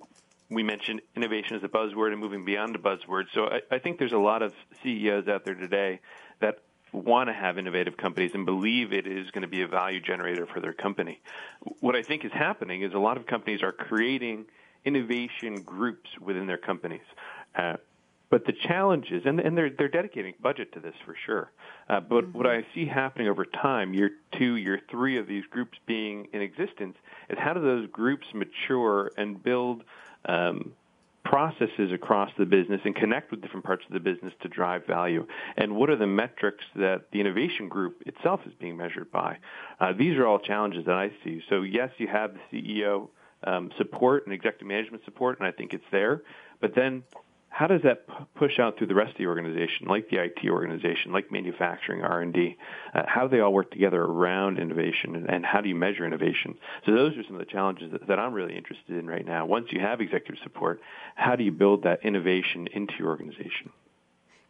[0.50, 3.26] we mentioned innovation as a buzzword and moving beyond a buzzword.
[3.34, 6.00] So I, I think there's a lot of CEOs out there today
[6.40, 6.60] that
[6.96, 10.46] want to have innovative companies and believe it is going to be a value generator
[10.46, 11.22] for their company.
[11.80, 14.46] What I think is happening is a lot of companies are creating
[14.84, 17.02] innovation groups within their companies.
[17.56, 17.78] Uh,
[18.30, 21.52] but the challenges, and, and they're they're dedicating budget to this for sure.
[21.88, 22.38] Uh, but mm-hmm.
[22.38, 26.42] what I see happening over time, year two, year three of these groups being in
[26.42, 26.98] existence,
[27.30, 29.84] is how do those groups mature and build
[30.26, 30.74] um,
[31.26, 35.26] processes across the business and connect with different parts of the business to drive value?
[35.58, 39.38] And what are the metrics that the innovation group itself is being measured by?
[39.80, 41.42] Uh, these are all challenges that I see.
[41.50, 43.10] So yes, you have the CEO
[43.44, 46.22] um, support and executive management support, and I think it's there.
[46.62, 47.04] But then
[47.56, 50.40] how does that p- push out through the rest of the organization, like the IT
[50.46, 52.58] organization, like manufacturing, R&D?
[52.94, 56.06] Uh, how do they all work together around innovation, and, and, how do you measure
[56.06, 56.58] innovation?
[56.86, 59.46] So those are some of the challenges that, that, I'm really interested in right now.
[59.46, 60.82] Once you have executive support,
[61.16, 63.70] how do you build that innovation into your organization?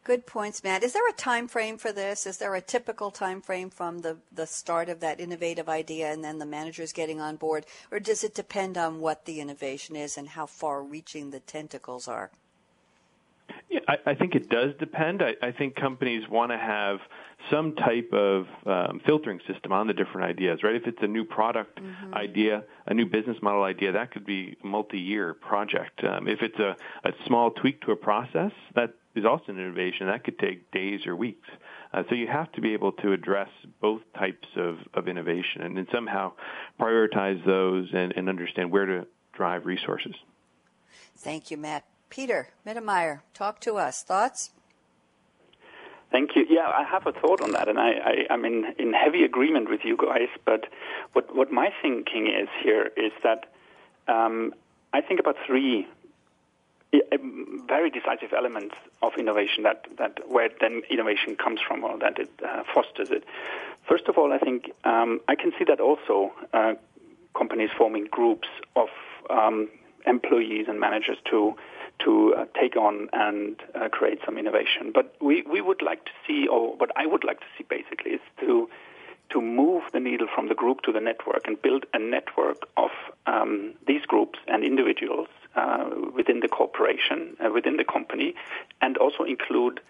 [0.02, 0.82] Good points, Matt.
[0.82, 2.26] Is there a time frame for this?
[2.26, 6.24] Is there a typical time frame from the, the start of that innovative idea and
[6.24, 7.66] then the managers getting on board?
[7.92, 12.08] Or does it depend on what the innovation is and how far reaching the tentacles
[12.08, 12.32] are?
[13.76, 15.22] Yeah, I, I think it does depend.
[15.22, 16.98] I, I think companies want to have
[17.50, 20.74] some type of um, filtering system on the different ideas, right?
[20.74, 22.14] If it's a new product mm-hmm.
[22.14, 26.02] idea, a new business model idea, that could be a multi-year project.
[26.04, 30.06] Um, if it's a, a small tweak to a process, that is also an innovation.
[30.06, 31.48] That could take days or weeks.
[31.92, 35.76] Uh, so you have to be able to address both types of, of innovation and
[35.76, 36.32] then somehow
[36.80, 40.14] prioritize those and, and understand where to drive resources.
[41.18, 41.84] Thank you, Matt.
[42.16, 44.02] Peter Mittermeier, talk to us.
[44.02, 44.50] Thoughts?
[46.10, 46.46] Thank you.
[46.48, 47.90] Yeah, I have a thought on that, and I,
[48.30, 50.28] I, am in, in heavy agreement with you guys.
[50.46, 50.64] But
[51.12, 53.52] what, what my thinking is here is that
[54.08, 54.54] um,
[54.94, 55.86] I think about three
[57.68, 62.30] very decisive elements of innovation that, that where then innovation comes from or that it
[62.42, 63.24] uh, fosters it.
[63.86, 66.74] First of all, I think um, I can see that also uh,
[67.36, 68.88] companies forming groups of
[69.28, 69.68] um,
[70.06, 71.56] employees and managers to
[72.04, 74.92] to uh, take on and uh, create some innovation.
[74.92, 78.12] But we, we would like to see, or what I would like to see basically,
[78.12, 78.68] is to
[79.30, 82.90] to move the needle from the group to the network and build a network of
[83.26, 88.34] um, these groups and individuals uh, within the corporation, uh, within the company,
[88.80, 89.80] and also include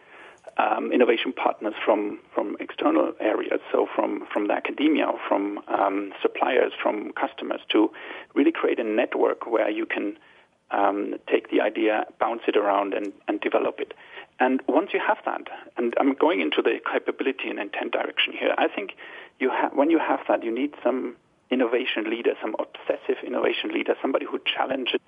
[0.58, 6.72] um, innovation partners from, from external areas, so from, from the academia, from um, suppliers,
[6.82, 7.90] from customers, to
[8.34, 10.16] really create a network where you can
[10.70, 13.94] um, take the idea, bounce it around, and, and develop it.
[14.38, 18.54] And once you have that, and I'm going into the capability and intent direction here,
[18.58, 18.94] I think
[19.38, 21.16] you ha- when you have that, you need some
[21.50, 25.00] innovation leader, some obsessive innovation leader, somebody who challenges,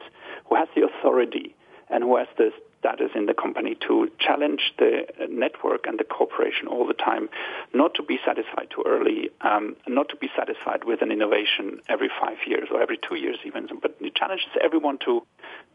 [0.48, 1.54] who has the authority,
[1.90, 6.68] and who has the status in the company to challenge the network and the corporation
[6.68, 7.28] all the time,
[7.74, 12.10] not to be satisfied too early, um, not to be satisfied with an innovation every
[12.20, 15.22] five years or every two years even, but it challenges everyone to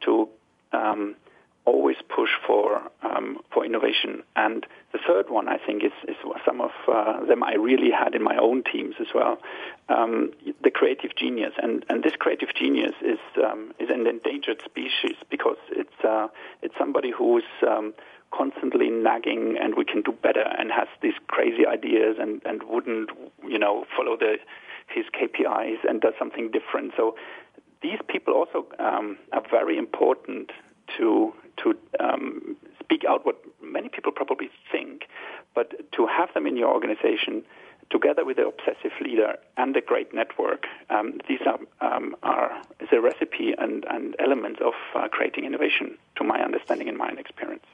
[0.02, 0.30] to
[0.72, 1.16] um,
[1.66, 4.24] always push for um, for innovation.
[4.36, 8.16] And the third one, I think, is, is some of uh, them I really had
[8.16, 9.38] in my own teams as well.
[9.90, 10.32] Um,
[10.64, 15.58] the creative genius, and, and this creative genius is um, is an endangered species because
[15.72, 16.28] it's uh,
[16.62, 17.94] it's somebody who's um,
[18.32, 23.10] constantly nagging and we can do better and has these crazy ideas and, and wouldn't
[23.48, 24.38] you know follow the
[24.88, 26.94] his KPIs and does something different.
[26.98, 27.16] So
[27.82, 30.52] these people also um, are very important
[30.98, 35.08] to to um, speak out what many people probably think,
[35.54, 37.44] but to have them in your organization
[37.90, 43.00] together with the obsessive leader and a great network, um, these are, um, are the
[43.00, 47.66] recipe and, and elements of uh, creating innovation, to my understanding and my experience.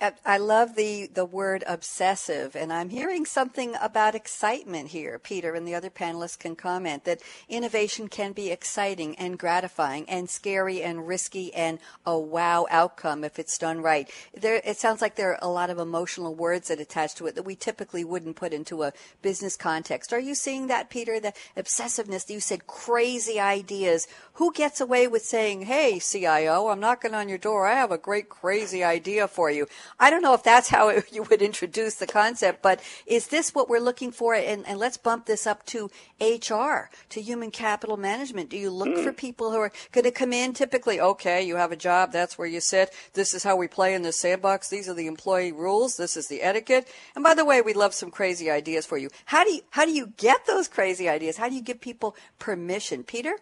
[0.00, 5.18] I love the, the word obsessive, and I'm hearing something about excitement here.
[5.18, 10.28] Peter and the other panelists can comment that innovation can be exciting and gratifying and
[10.28, 14.10] scary and risky and a wow outcome if it's done right.
[14.34, 17.36] There, it sounds like there are a lot of emotional words that attach to it
[17.36, 20.12] that we typically wouldn't put into a business context.
[20.12, 21.20] Are you seeing that, Peter?
[21.20, 24.06] The obsessiveness, you said crazy ideas.
[24.34, 27.66] Who gets away with saying, hey, CIO, I'm knocking on your door.
[27.66, 29.68] I have a great crazy idea for you.
[29.98, 33.54] I don't know if that's how it, you would introduce the concept, but is this
[33.54, 34.34] what we're looking for?
[34.34, 38.50] And, and let's bump this up to HR, to human capital management.
[38.50, 39.04] Do you look mm.
[39.04, 42.36] for people who are going to come in typically, okay, you have a job, that's
[42.36, 42.92] where you sit.
[43.14, 44.68] This is how we play in the sandbox.
[44.68, 45.96] These are the employee rules.
[45.96, 46.88] This is the etiquette.
[47.14, 49.10] And by the way, we love some crazy ideas for you.
[49.26, 51.36] How do you, how do you get those crazy ideas?
[51.36, 53.04] How do you give people permission?
[53.04, 53.38] Peter?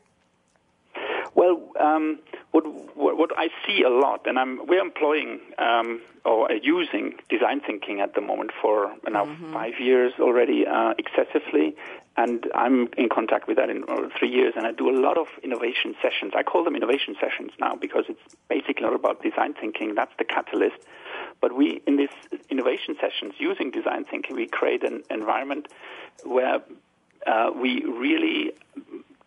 [1.35, 2.19] Well, um,
[2.51, 2.65] what,
[2.95, 8.01] what, what I see a lot, and I'm we're employing um, or using design thinking
[8.01, 9.53] at the moment for now mm-hmm.
[9.53, 11.75] five years already uh, excessively,
[12.17, 15.17] and I'm in contact with that in uh, three years, and I do a lot
[15.17, 16.33] of innovation sessions.
[16.37, 19.95] I call them innovation sessions now because it's basically not about design thinking.
[19.95, 20.77] That's the catalyst.
[21.41, 22.15] But we, in these
[22.51, 25.69] innovation sessions, using design thinking, we create an environment
[26.25, 26.61] where
[27.27, 28.53] uh, we really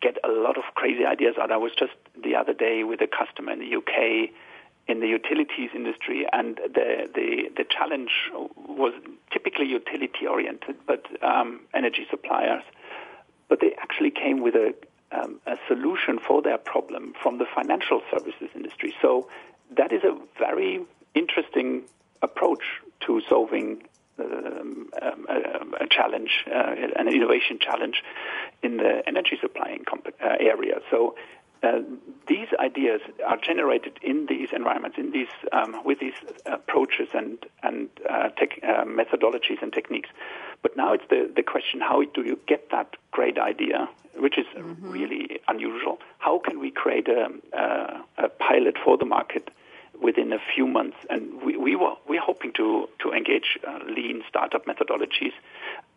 [0.05, 1.51] get a lot of crazy ideas out.
[1.51, 4.29] I was just the other day with a customer in the UK
[4.87, 8.11] in the utilities industry, and the the, the challenge
[8.83, 8.93] was
[9.31, 12.63] typically utility oriented, but um, energy suppliers.
[13.49, 14.75] But they actually came with a
[15.11, 18.93] um, a solution for their problem from the financial services industry.
[19.01, 19.27] So
[19.75, 20.81] that is a very
[21.15, 21.83] interesting
[22.21, 22.65] approach
[23.05, 23.83] to solving
[24.19, 28.03] um, um a, a, challenge, uh, an innovation challenge
[28.63, 30.79] in the energy supplying comp- uh, area.
[30.89, 31.15] So
[31.65, 31.79] uh,
[32.27, 36.13] these ideas are generated in these environments, in these um, with these
[36.45, 40.09] approaches and and uh, tech, uh, methodologies and techniques.
[40.61, 44.45] But now it's the the question: How do you get that great idea, which is
[44.55, 44.91] mm-hmm.
[44.91, 45.99] really unusual?
[46.19, 49.49] How can we create a, a, a pilot for the market?
[50.01, 50.97] within a few months.
[51.09, 55.33] And we, we were we're hoping to to engage uh, lean startup methodologies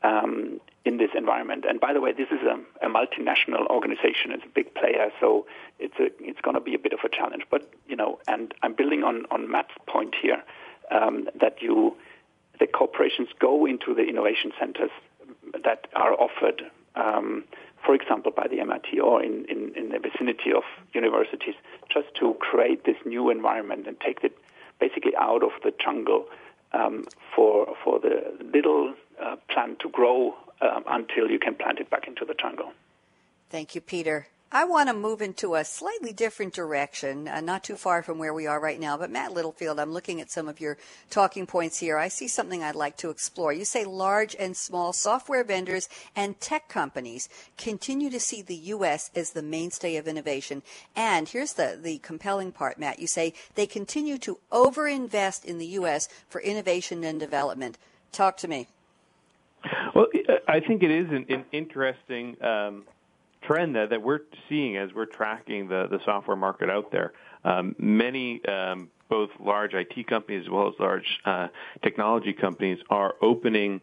[0.02, 1.64] um, in this environment.
[1.68, 5.46] And by the way, this is a, a, multinational organization; it's a big player, so
[5.78, 7.44] it's a it's going to be a bit of a challenge.
[7.50, 10.42] But you know, and I'm building on on Matt's point here
[10.90, 11.96] um, that you
[12.60, 14.90] the corporations go into the innovation centers
[15.64, 16.62] that are offered.
[16.94, 17.44] Um,
[17.84, 21.54] for example, by the MIT or in, in, in, the vicinity of universities,
[21.88, 24.36] just to create this new environment and take it
[24.80, 26.26] basically out of the jungle
[26.72, 31.90] um, for, for the little uh, plant to grow um, until you can plant it
[31.90, 32.72] back into the jungle.
[33.50, 34.26] Thank you, Peter.
[34.50, 38.32] I want to move into a slightly different direction, uh, not too far from where
[38.32, 38.96] we are right now.
[38.96, 40.78] But Matt Littlefield, I'm looking at some of your
[41.10, 41.98] talking points here.
[41.98, 43.52] I see something I'd like to explore.
[43.52, 49.10] You say large and small software vendors and tech companies continue to see the U.S.
[49.14, 50.62] as the mainstay of innovation.
[50.96, 53.00] And here's the, the compelling part, Matt.
[53.00, 56.08] You say they continue to overinvest in the U.S.
[56.30, 57.76] for innovation and development.
[58.12, 58.68] Talk to me.
[59.94, 60.06] Well,
[60.46, 62.42] I think it is an, an interesting.
[62.42, 62.84] Um,
[63.48, 67.12] trend that, that we're seeing as we're tracking the, the software market out there.
[67.44, 71.48] Um, many, um, both large IT companies as well as large uh,
[71.82, 73.80] technology companies, are opening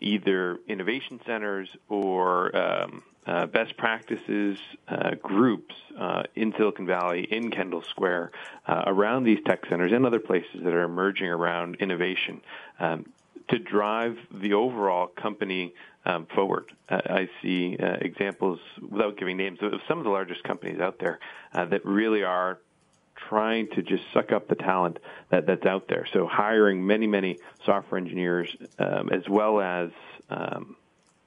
[0.00, 7.50] either innovation centers or um, uh, best practices uh, groups uh, in Silicon Valley, in
[7.50, 8.30] Kendall Square,
[8.66, 12.40] uh, around these tech centers and other places that are emerging around innovation
[12.78, 13.04] um,
[13.48, 15.74] to drive the overall company
[16.08, 16.72] um, forward.
[16.88, 20.98] Uh, I see uh, examples, without giving names, of some of the largest companies out
[20.98, 21.20] there
[21.52, 22.58] uh, that really are
[23.28, 24.98] trying to just suck up the talent
[25.30, 26.06] that, that's out there.
[26.12, 29.90] So hiring many, many software engineers um, as well as
[30.30, 30.76] um,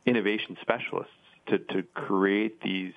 [0.05, 1.13] innovation specialists
[1.47, 2.93] to, to create these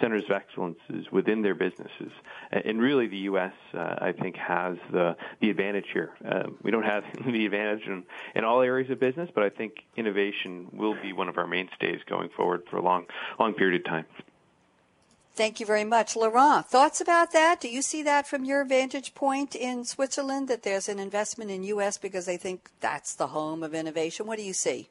[0.00, 2.12] centers of excellences within their businesses.
[2.50, 3.52] And really, the U.S.
[3.72, 6.10] Uh, I think has the the advantage here.
[6.24, 8.04] Uh, we don't have the advantage in,
[8.34, 12.00] in all areas of business, but I think innovation will be one of our mainstays
[12.06, 13.06] going forward for a long
[13.38, 14.06] long period of time.
[15.36, 16.14] Thank you very much.
[16.14, 17.60] Laurent, thoughts about that?
[17.60, 21.64] Do you see that from your vantage point in Switzerland that there's an investment in
[21.64, 21.98] U.S.
[21.98, 24.28] because they think that's the home of innovation?
[24.28, 24.88] What do you see?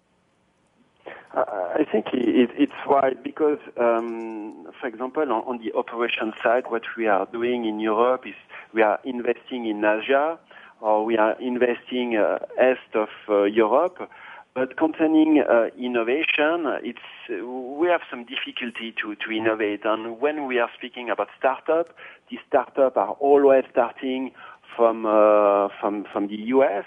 [1.33, 6.83] I think it, it's right because, um, for example, on, on, the operation side, what
[6.97, 8.33] we are doing in Europe is
[8.73, 10.39] we are investing in Asia
[10.81, 14.09] or we are investing uh, east of uh, Europe.
[14.55, 19.81] But concerning uh, innovation, it's we have some difficulty to, to innovate.
[19.83, 21.95] And when we are speaking about startup,
[22.29, 24.31] these startups are always starting
[24.75, 26.85] from uh, from from the US.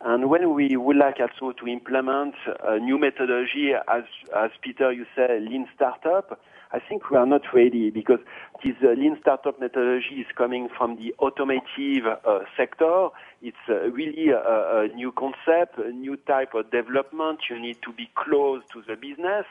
[0.00, 4.04] And when we would like also to implement a new methodology, as,
[4.36, 6.38] as Peter, you said, lean startup,
[6.76, 8.18] I think we are not ready because
[8.62, 13.08] this uh, lean startup methodology is coming from the automotive uh, sector.
[13.40, 17.40] It's uh, really a, a, new concept, a new type of development.
[17.48, 19.46] You need to be close to the business.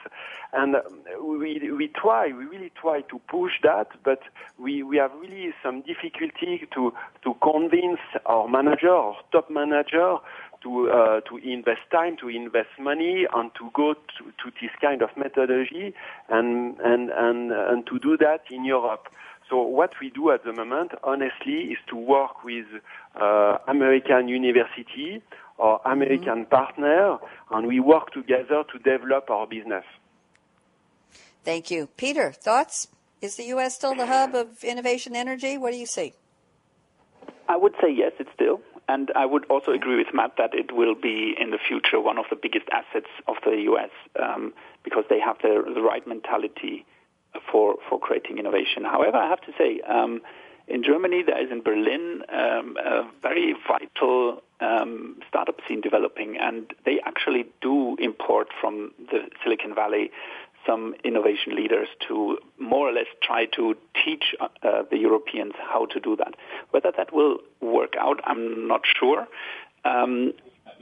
[0.53, 0.75] And
[1.19, 4.19] we, we try, we really try to push that, but
[4.59, 10.17] we, we have really some difficulty to, to convince our manager, our top manager,
[10.65, 15.01] to uh, to invest time, to invest money, and to go to, to this kind
[15.01, 15.93] of methodology,
[16.29, 19.07] and and and and to do that in Europe.
[19.49, 22.65] So what we do at the moment, honestly, is to work with
[23.15, 25.21] uh, American university
[25.57, 26.55] or American mm-hmm.
[26.55, 27.17] partner,
[27.51, 29.85] and we work together to develop our business.
[31.43, 32.31] Thank you, Peter.
[32.31, 32.87] Thoughts?
[33.21, 33.75] Is the U.S.
[33.75, 35.57] still the hub of innovation energy?
[35.57, 36.13] What do you see?
[37.47, 38.59] I would say yes, it's still.
[38.87, 42.17] And I would also agree with Matt that it will be in the future one
[42.17, 43.89] of the biggest assets of the U.S.
[44.21, 46.85] Um, because they have the, the right mentality
[47.51, 48.83] for for creating innovation.
[48.83, 50.21] However, I have to say, um,
[50.67, 56.71] in Germany there is in Berlin um, a very vital um, startup scene developing, and
[56.85, 60.11] they actually do import from the Silicon Valley
[60.65, 65.99] some innovation leaders to more or less try to teach uh, the Europeans how to
[65.99, 66.35] do that.
[66.71, 69.27] Whether that will work out, I'm not sure.
[69.83, 70.33] Um,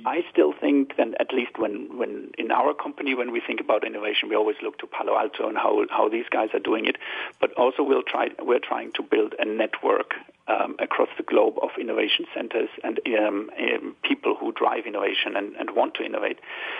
[0.06, 3.86] I still think that at least when, when in our company, when we think about
[3.86, 6.98] innovation, we always look to Palo Alto and how, how these guys are doing it.
[7.40, 10.16] But also we'll try, we're trying to build a network
[10.48, 15.56] um, across the globe of innovation centers and um, um, people who drive innovation and,
[15.56, 16.40] and want to innovate,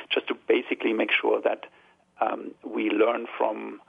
[0.10, 1.66] just to basically make sure that
[2.22, 3.82] um, we learn from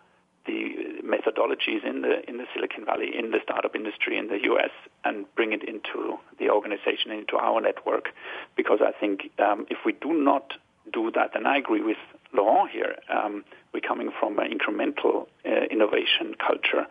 [0.47, 4.71] the methodologies in the in the Silicon Valley, in the startup industry in the U.S.,
[5.05, 8.11] and bring it into the organization, into our network.
[8.57, 10.53] Because I think um, if we do not
[10.93, 11.97] do that, and I agree with
[12.35, 16.87] Laurent here, um, we're coming from an incremental uh, innovation culture.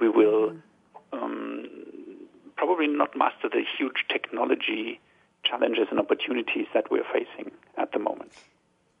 [0.00, 0.56] We will
[1.12, 1.68] um,
[2.56, 5.00] probably not master the huge technology
[5.44, 8.32] challenges and opportunities that we're facing at the moment.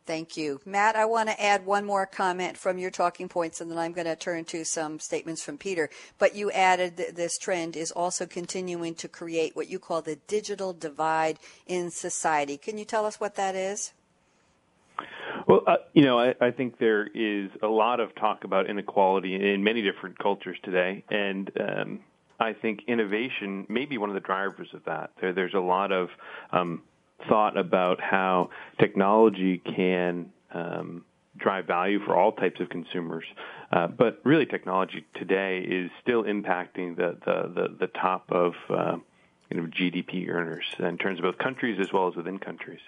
[0.06, 0.60] Thank you.
[0.64, 3.92] Matt, I want to add one more comment from your talking points, and then I'm
[3.92, 5.90] going to turn to some statements from Peter.
[6.18, 10.16] But you added that this trend is also continuing to create what you call the
[10.28, 12.56] digital divide in society.
[12.56, 13.92] Can you tell us what that is?
[15.48, 19.34] Well, uh, you know, I, I, think there is a lot of talk about inequality
[19.34, 22.00] in many different cultures today, and um,
[22.40, 25.10] I think innovation may be one of the drivers of that.
[25.20, 26.08] There, there's a lot of
[26.52, 26.82] um,
[27.28, 31.04] thought about how technology can um,
[31.36, 33.24] drive value for all types of consumers.
[33.72, 38.96] Uh, but really, technology today is still impacting the the the, the top of uh,
[39.50, 42.80] you know, GDP earners in terms of both countries as well as within countries.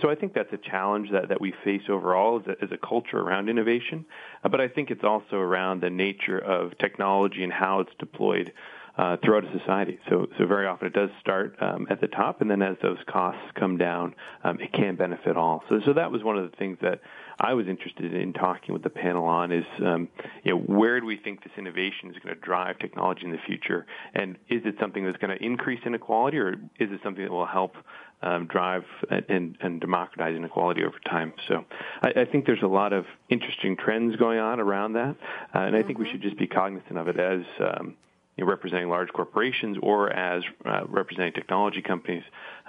[0.00, 2.76] So I think that's a challenge that, that we face overall as a, as a
[2.76, 4.04] culture around innovation.
[4.44, 8.52] Uh, but I think it's also around the nature of technology and how it's deployed
[8.98, 9.98] uh, throughout a society.
[10.10, 12.98] So, so very often it does start um, at the top, and then as those
[13.06, 15.62] costs come down, um, it can benefit all.
[15.68, 17.00] So, so that was one of the things that
[17.38, 20.08] I was interested in talking with the panel on is, um,
[20.42, 23.38] you know, where do we think this innovation is going to drive technology in the
[23.46, 27.30] future, and is it something that's going to increase inequality, or is it something that
[27.30, 27.76] will help
[28.20, 28.82] um, drive
[29.28, 31.32] and, and, democratize inequality over time.
[31.46, 31.64] So
[32.02, 35.14] I, I, think there's a lot of interesting trends going on around that,
[35.54, 36.14] uh, and I think we mm-hmm.
[36.14, 37.94] should just be cognizant of it as um,
[38.38, 42.22] you know, representing large corporations or as uh, representing technology companies,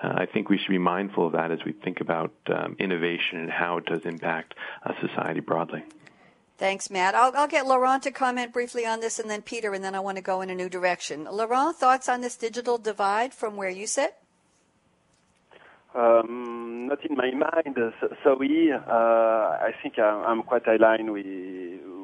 [0.03, 3.39] uh, I think we should be mindful of that as we think about um, innovation
[3.39, 5.84] and how it does impact uh, society broadly.
[6.57, 7.13] Thanks, Matt.
[7.15, 9.99] I'll, I'll, get Laurent to comment briefly on this and then Peter, and then I
[9.99, 11.26] want to go in a new direction.
[11.32, 14.15] Laurent, thoughts on this digital divide from where you sit?
[15.95, 17.78] Um, not in my mind,
[18.24, 18.72] sorry.
[18.74, 21.26] Uh, I think I'm quite aligned with,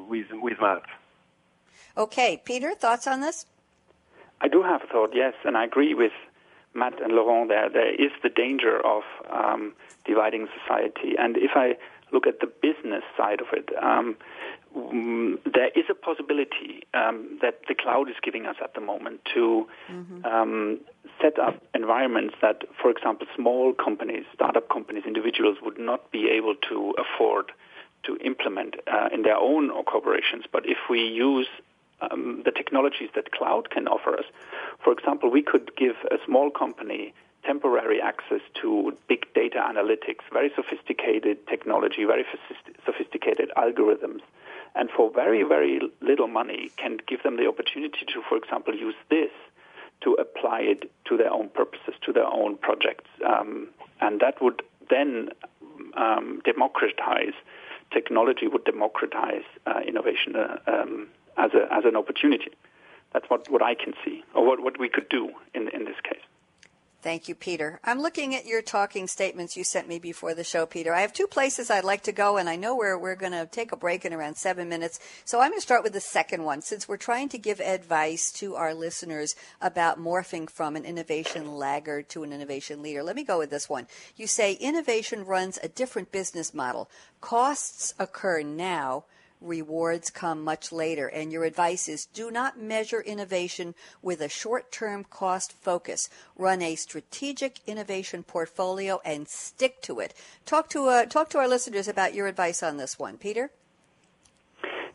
[0.08, 0.82] with, with Matt.
[1.98, 3.46] Okay, Peter, thoughts on this?
[4.40, 6.12] I do have a thought, yes, and I agree with
[6.74, 7.68] Matt and Laurent there.
[7.70, 9.72] There is the danger of um,
[10.04, 11.14] dividing society.
[11.18, 11.76] And if I
[12.12, 14.16] look at the business side of it, um,
[14.76, 19.20] mm, there is a possibility um, that the cloud is giving us at the moment
[19.34, 20.24] to mm-hmm.
[20.24, 20.80] um,
[21.20, 26.54] set up environments that, for example, small companies, startup companies, individuals would not be able
[26.68, 27.52] to afford
[28.04, 30.44] to implement uh, in their own corporations.
[30.50, 31.48] But if we use
[32.00, 34.24] um, the technologies that cloud can offer us.
[34.82, 40.50] For example, we could give a small company temporary access to big data analytics, very
[40.54, 42.24] sophisticated technology, very
[42.84, 44.20] sophisticated algorithms,
[44.74, 48.96] and for very, very little money can give them the opportunity to, for example, use
[49.08, 49.30] this
[50.02, 53.08] to apply it to their own purposes, to their own projects.
[53.24, 53.68] Um,
[54.00, 55.30] and that would then
[55.96, 57.32] um, democratize,
[57.92, 62.52] technology would democratize uh, innovation uh, um, as, a, as an opportunity.
[63.12, 66.00] That's what, what I can see, or what, what we could do in, in this
[66.02, 66.20] case.
[67.02, 67.78] Thank you, Peter.
[67.84, 70.92] I'm looking at your talking statements you sent me before the show, Peter.
[70.92, 73.46] I have two places I'd like to go, and I know we're, we're going to
[73.46, 74.98] take a break in around seven minutes.
[75.24, 78.32] So I'm going to start with the second one, since we're trying to give advice
[78.32, 83.04] to our listeners about morphing from an innovation laggard to an innovation leader.
[83.04, 83.86] Let me go with this one.
[84.16, 86.90] You say innovation runs a different business model.
[87.20, 89.04] Costs occur now
[89.40, 91.08] rewards come much later.
[91.08, 96.08] And your advice is do not measure innovation with a short term cost focus.
[96.36, 100.14] Run a strategic innovation portfolio and stick to it.
[100.44, 103.16] Talk to, uh, talk to our listeners about your advice on this one.
[103.18, 103.50] Peter?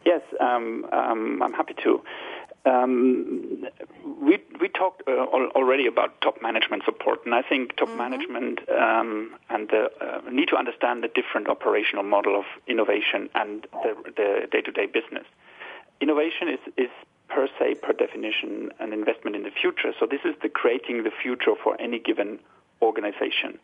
[0.05, 2.01] Yes, um, um, I'm happy to.
[2.65, 3.65] Um,
[4.21, 7.97] we we talked uh, already about top management support, and I think top mm-hmm.
[7.97, 13.65] management um, and the, uh, need to understand the different operational model of innovation and
[13.71, 15.25] the, the day-to-day business.
[15.99, 16.89] Innovation is is
[17.29, 19.93] per se, per definition, an investment in the future.
[19.99, 22.39] So this is the creating the future for any given
[22.81, 23.57] organization,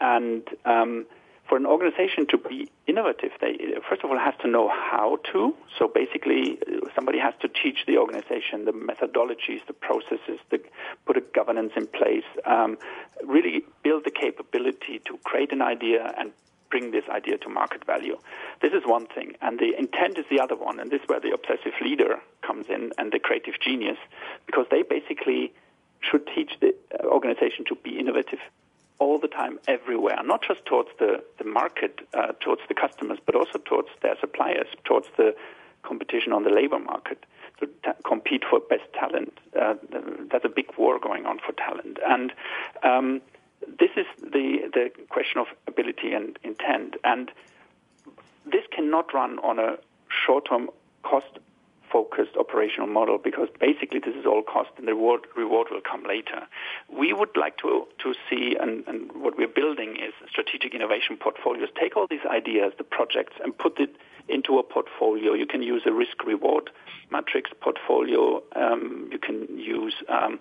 [0.00, 1.06] and um,
[1.48, 3.56] for an organization to be innovative, they
[3.88, 5.54] first of all has to know how to.
[5.78, 6.58] So basically,
[6.94, 10.60] somebody has to teach the organization the methodologies, the processes, the,
[11.06, 12.76] put a governance in place, um,
[13.24, 16.32] really build the capability to create an idea and
[16.70, 18.18] bring this idea to market value.
[18.60, 21.20] This is one thing, and the intent is the other one, and this is where
[21.20, 23.96] the obsessive leader comes in and the creative genius,
[24.44, 25.52] because they basically
[26.00, 26.74] should teach the
[27.04, 28.38] organization to be innovative
[28.98, 33.34] all the time, everywhere, not just towards the, the market, uh, towards the customers, but
[33.34, 35.34] also towards their suppliers, towards the
[35.82, 37.24] competition on the labor market
[37.60, 39.38] to t- compete for best talent.
[39.58, 39.74] Uh,
[40.30, 41.98] that's a big war going on for talent.
[42.06, 42.32] And
[42.82, 43.20] um,
[43.78, 46.96] this is the, the question of ability and intent.
[47.04, 47.30] And
[48.44, 49.76] this cannot run on a
[50.26, 50.70] short term
[51.02, 51.38] cost
[51.90, 56.02] focused operational model because basically this is all cost and the reward, reward will come
[56.04, 56.46] later.
[56.88, 61.68] We would like to, to see, and, and what we're building is strategic innovation portfolios.
[61.78, 63.96] Take all these ideas, the projects, and put it
[64.28, 65.34] into a portfolio.
[65.34, 66.70] You can use a risk reward
[67.10, 68.42] matrix portfolio.
[68.54, 70.38] Um, you can use um,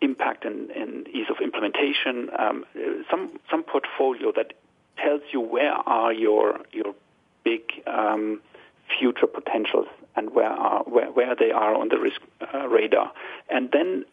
[0.00, 2.30] impact and, and, ease of implementation.
[2.38, 2.64] Um,
[3.10, 4.54] some some portfolio that
[4.98, 6.94] tells you where are your your
[7.44, 8.40] big um,
[8.98, 9.86] future potentials
[10.16, 12.20] and where are where, where they are on the risk
[12.54, 13.12] uh, radar,
[13.48, 14.04] and then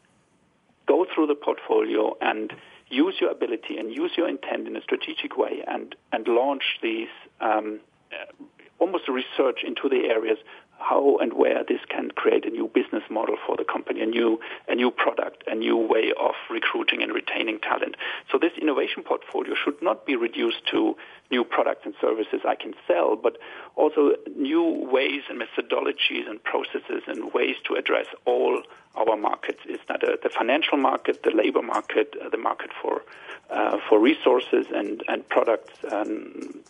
[0.88, 2.54] go through the portfolio and
[2.90, 7.10] use your ability and use your intent in a strategic way and and launch these
[7.42, 7.80] um,
[8.12, 8.44] uh,
[8.80, 10.38] almost research into the areas
[10.80, 14.40] how and where this can create a new business model for the company, a new
[14.82, 17.96] new product, a new way of recruiting and retaining talent.
[18.32, 20.96] So this innovation portfolio should not be reduced to
[21.36, 23.38] new products and services I can sell, but
[23.76, 24.02] also
[24.36, 24.64] new
[24.96, 28.62] ways and methodologies and processes and ways to address all
[28.96, 29.62] our markets.
[29.68, 33.02] Is that uh, the financial market, the labor market, uh, the market for
[33.50, 35.74] uh, for resources and and products?
[35.92, 36.64] Um,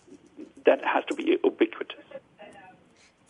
[0.66, 2.07] that has to be ubiquitous.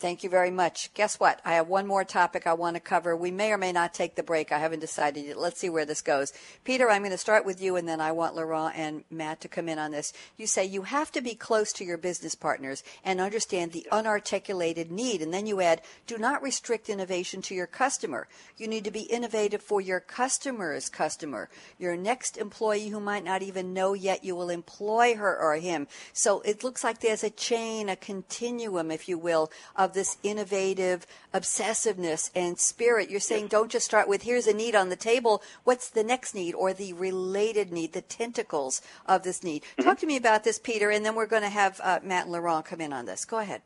[0.00, 0.94] Thank you very much.
[0.94, 1.40] Guess what?
[1.44, 3.16] I have one more topic I want to cover.
[3.16, 4.52] We may or may not take the break.
[4.52, 5.38] I haven't decided yet.
[5.38, 6.32] Let's see where this goes.
[6.62, 9.48] Peter, I'm going to start with you and then I want Laurent and Matt to
[9.48, 10.12] come in on this.
[10.36, 14.88] You say you have to be close to your business partners and understand the unarticulated
[14.88, 15.20] need.
[15.20, 18.28] And then you add, do not restrict innovation to your customer.
[18.56, 23.42] You need to be innovative for your customer's customer, your next employee who might not
[23.42, 25.88] even know yet you will employ her or him.
[26.12, 30.18] So it looks like there's a chain, a continuum, if you will, of of this
[30.22, 33.08] innovative obsessiveness and spirit.
[33.08, 35.42] You're saying don't just start with here's a need on the table.
[35.64, 39.62] What's the next need or the related need, the tentacles of this need?
[39.62, 39.82] Mm-hmm.
[39.84, 42.32] Talk to me about this, Peter, and then we're going to have uh, Matt and
[42.32, 43.24] Laurent come in on this.
[43.24, 43.62] Go ahead.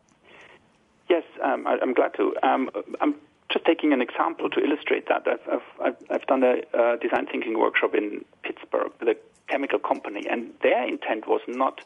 [1.11, 2.37] Yes, um, I, am glad to.
[2.45, 2.71] Um,
[3.01, 3.17] I'm
[3.53, 5.27] just taking an example to illustrate that.
[5.27, 9.17] I've, I've, I've done a uh, design thinking workshop in Pittsburgh with a
[9.49, 11.83] chemical company, and their intent was not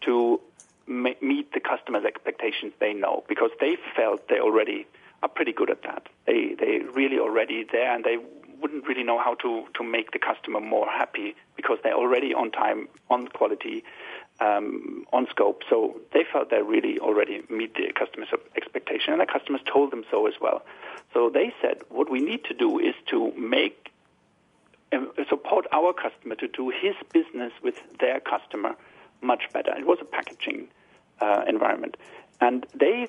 [0.00, 0.40] to
[0.86, 4.86] meet the customer's expectations they know because they felt they already
[5.22, 6.08] are pretty good at that.
[6.26, 8.18] They they really already there and they
[8.60, 12.50] wouldn't really know how to to make the customer more happy because they're already on
[12.50, 13.84] time, on quality,
[14.40, 15.62] um, on scope.
[15.68, 20.04] So they felt they really already meet the customer's expectation, and the customers told them
[20.10, 20.62] so as well.
[21.12, 23.92] So they said, what we need to do is to make
[24.92, 28.76] uh, support our customer to do his business with their customer
[29.22, 29.74] much better.
[29.76, 30.68] It was a packaging
[31.20, 31.96] uh, environment.
[32.40, 33.08] And they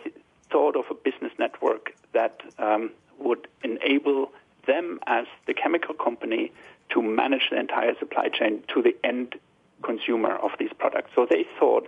[0.49, 4.31] thought of a business network that um, would enable
[4.67, 6.51] them as the chemical company
[6.89, 9.35] to manage the entire supply chain to the end
[9.83, 11.11] consumer of these products.
[11.15, 11.87] So they thought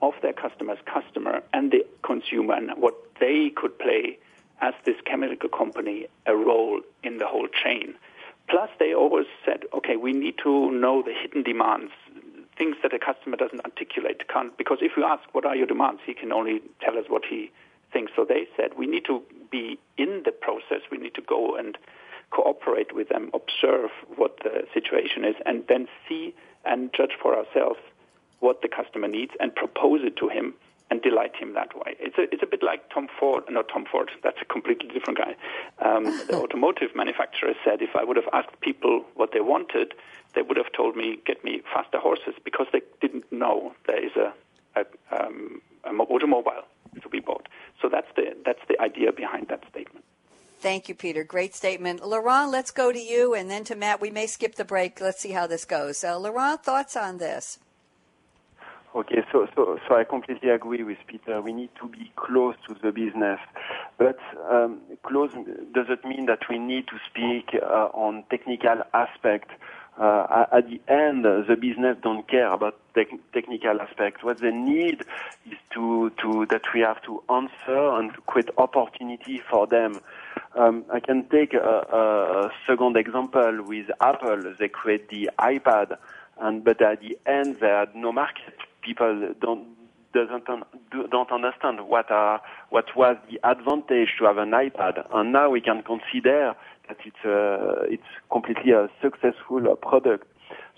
[0.00, 4.18] of their customer's customer and the consumer and what they could play
[4.60, 7.94] as this chemical company a role in the whole chain.
[8.48, 11.92] Plus, they always said, okay, we need to know the hidden demands
[12.58, 14.28] things that a customer doesn't articulate.
[14.28, 17.24] Can't, because if you ask what are your demands, he can only tell us what
[17.24, 17.50] he
[17.92, 18.12] thinks.
[18.14, 20.82] So they said we need to be in the process.
[20.90, 21.78] We need to go and
[22.30, 26.34] cooperate with them, observe what the situation is, and then see
[26.64, 27.78] and judge for ourselves
[28.40, 30.54] what the customer needs and propose it to him
[30.90, 31.96] and delight him that way.
[31.98, 35.18] It's a, it's a bit like Tom Ford, not Tom Ford, that's a completely different
[35.18, 35.36] guy.
[35.84, 39.94] Um, the automotive manufacturer said if I would have asked people what they wanted,
[40.34, 44.12] they would have told me, get me faster horses, because they didn't know there is
[44.16, 44.32] a,
[44.76, 44.84] a,
[45.14, 46.64] um, a automobile
[47.02, 47.48] to be bought.
[47.80, 50.04] So that's the, that's the idea behind that statement.
[50.60, 51.22] Thank you, Peter.
[51.22, 52.04] Great statement.
[52.04, 54.00] Laurent, let's go to you and then to Matt.
[54.00, 55.00] We may skip the break.
[55.00, 56.02] Let's see how this goes.
[56.02, 57.60] Uh, Laurent, thoughts on this?
[58.94, 61.42] Okay, so, so, so I completely agree with Peter.
[61.42, 63.38] We need to be close to the business.
[63.98, 64.18] But
[64.50, 65.30] um, close
[65.74, 69.50] doesn't mean that we need to speak uh, on technical aspect.
[70.00, 74.22] Uh, at the end, the business don't care about te- technical aspects.
[74.22, 75.02] What they need
[75.50, 80.00] is to, to that we have to answer and to create opportunity for them.
[80.56, 84.54] Um, I can take a, a, second example with Apple.
[84.58, 85.98] They create the iPad,
[86.40, 88.54] and but at the end, they had no market.
[88.88, 89.66] People don't
[90.14, 90.44] doesn't
[91.10, 95.60] don't understand what are what was the advantage to have an iPad, and now we
[95.60, 96.54] can consider
[96.88, 100.26] that it's uh, it's completely a successful product.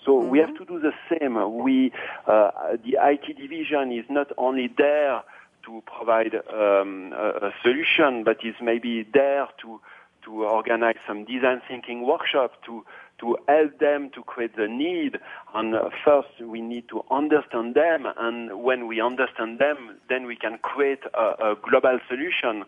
[0.05, 0.29] So mm-hmm.
[0.29, 1.35] we have to do the same.
[1.63, 1.91] We
[2.27, 2.51] uh,
[2.83, 5.23] the IT division is not only there
[5.65, 9.79] to provide um, a, a, solution, but is maybe there to
[10.25, 12.83] to organize some design thinking workshop to
[13.21, 15.17] to help them to create the need.
[15.55, 20.35] And uh, first, we need to understand them, and when we understand them, then we
[20.35, 22.65] can create a, a global solution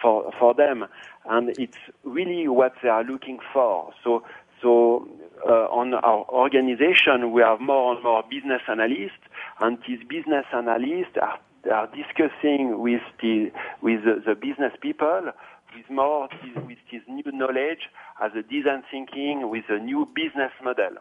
[0.00, 0.86] for for them.
[1.28, 3.92] And it's really what they are looking for.
[4.02, 4.24] So
[4.62, 5.08] so
[5.46, 9.26] uh, on our organization, we have more and more business analysts,
[9.60, 11.38] and these business analysts are
[11.70, 13.50] are discussing with the
[13.82, 15.32] with the, the business people
[15.76, 16.28] with more
[16.66, 20.96] with this new knowledge as a design thinking with a new business model.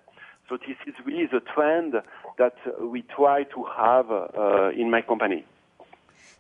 [0.49, 1.93] So this is really the trend
[2.38, 5.45] that we try to have uh, in my company.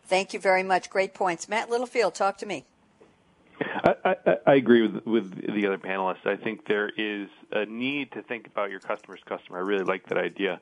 [0.05, 0.89] Thank you very much.
[0.89, 1.49] Great points.
[1.49, 2.65] Matt Littlefield, talk to me.
[3.59, 6.25] I, I, I agree with, with the other panelists.
[6.25, 9.57] I think there is a need to think about your customer's customer.
[9.59, 10.59] I really like that idea.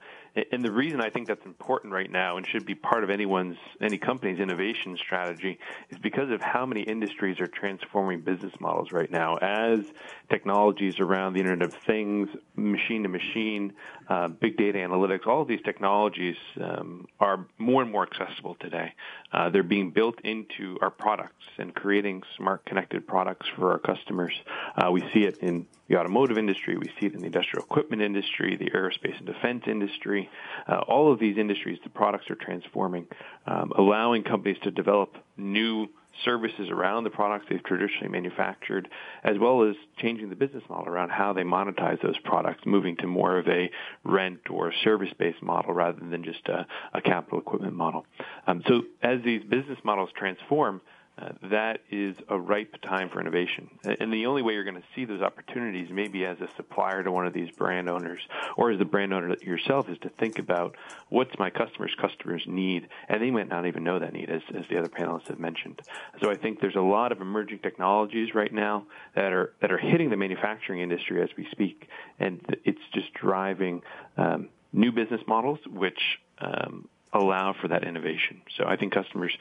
[0.51, 3.57] And the reason I think that's important right now and should be part of anyone's,
[3.81, 5.59] any company's innovation strategy
[5.89, 9.37] is because of how many industries are transforming business models right now.
[9.37, 9.85] As
[10.29, 13.73] technologies around the Internet of Things, machine to machine,
[14.09, 18.93] uh, big data analytics, all of these technologies um, are more and more accessible today.
[19.31, 24.33] Uh, they're being built into our products and creating smart connected products for our customers.
[24.75, 28.01] Uh, we see it in the automotive industry, we see it in the industrial equipment
[28.01, 30.29] industry, the aerospace and defense industry.
[30.67, 33.07] Uh, all of these industries, the products are transforming,
[33.45, 35.87] um, allowing companies to develop new
[36.23, 38.87] services around the products they've traditionally manufactured,
[39.23, 43.07] as well as changing the business model around how they monetize those products, moving to
[43.07, 43.69] more of a
[44.03, 48.05] rent or service-based model rather than just a, a capital equipment model.
[48.45, 50.81] Um, so as these business models transform,
[51.15, 53.69] uh, that is a ripe time for innovation.
[53.99, 57.11] And the only way you're going to see those opportunities, maybe as a supplier to
[57.11, 58.21] one of these brand owners,
[58.57, 60.75] or as the brand owner yourself, is to think about
[61.09, 64.65] what's my customer's customers need, and they might not even know that need, as, as
[64.69, 65.81] the other panelists have mentioned.
[66.21, 68.85] So I think there's a lot of emerging technologies right now
[69.15, 71.87] that are that are hitting the manufacturing industry as we speak,
[72.19, 73.83] and it's just driving
[74.17, 75.99] um, new business models, which
[76.39, 78.41] um, allow for that innovation.
[78.57, 79.35] So I think customers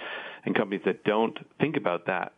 [0.45, 2.33] and companies that don't think about that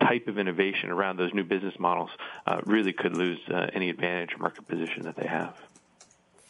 [0.00, 2.10] type of innovation around those new business models
[2.46, 5.54] uh, really could lose uh, any advantage or market position that they have.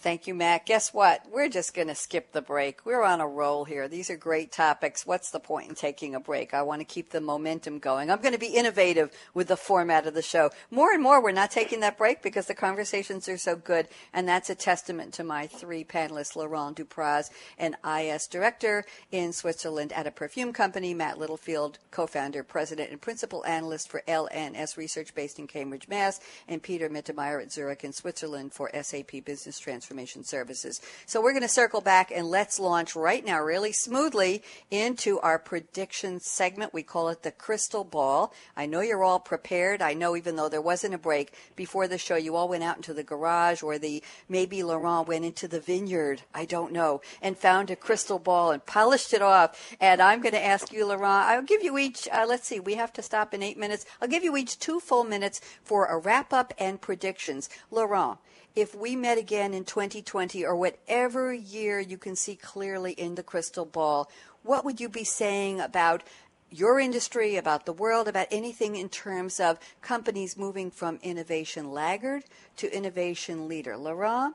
[0.02, 0.64] Thank you, Matt.
[0.64, 1.26] Guess what?
[1.30, 2.86] We're just going to skip the break.
[2.86, 3.86] We're on a roll here.
[3.86, 5.04] These are great topics.
[5.04, 6.54] What's the point in taking a break?
[6.54, 8.10] I want to keep the momentum going.
[8.10, 10.52] I'm going to be innovative with the format of the show.
[10.70, 13.88] More and more, we're not taking that break because the conversations are so good.
[14.14, 17.28] And that's a testament to my three panelists, Laurent Dupraz,
[17.58, 23.44] an IS director in Switzerland at a perfume company, Matt Littlefield, co-founder, president, and principal
[23.44, 28.54] analyst for LNS Research based in Cambridge, Mass, and Peter Mittermeier at Zurich in Switzerland
[28.54, 30.80] for SAP Business Transfer Transformation Services.
[31.04, 35.36] So we're going to circle back and let's launch right now, really smoothly, into our
[35.36, 36.72] prediction segment.
[36.72, 38.32] We call it the crystal ball.
[38.56, 39.82] I know you're all prepared.
[39.82, 42.76] I know even though there wasn't a break before the show, you all went out
[42.76, 46.22] into the garage or the maybe Laurent went into the vineyard.
[46.32, 49.74] I don't know and found a crystal ball and polished it off.
[49.80, 52.74] And I'm going to ask you, Laurent, I'll give you each, uh, let's see, we
[52.74, 53.86] have to stop in eight minutes.
[54.00, 57.48] I'll give you each two full minutes for a wrap up and predictions.
[57.72, 58.18] Laurent,
[58.56, 63.22] if we met again in 2020 or whatever year you can see clearly in the
[63.22, 64.10] crystal ball,
[64.42, 66.02] what would you be saying about
[66.50, 72.24] your industry, about the world, about anything in terms of companies moving from innovation laggard
[72.56, 73.74] to innovation leader?
[73.74, 74.34] Laurent,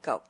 [0.00, 0.22] go.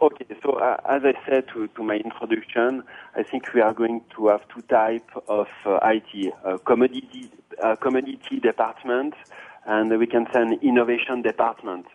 [0.00, 2.84] Okay, so uh, as I said to, to, my introduction,
[3.16, 7.74] I think we are going to have two types of uh, IT: uh, commodity, uh,
[7.74, 9.14] commodity department,
[9.66, 11.86] and we can say an innovation department.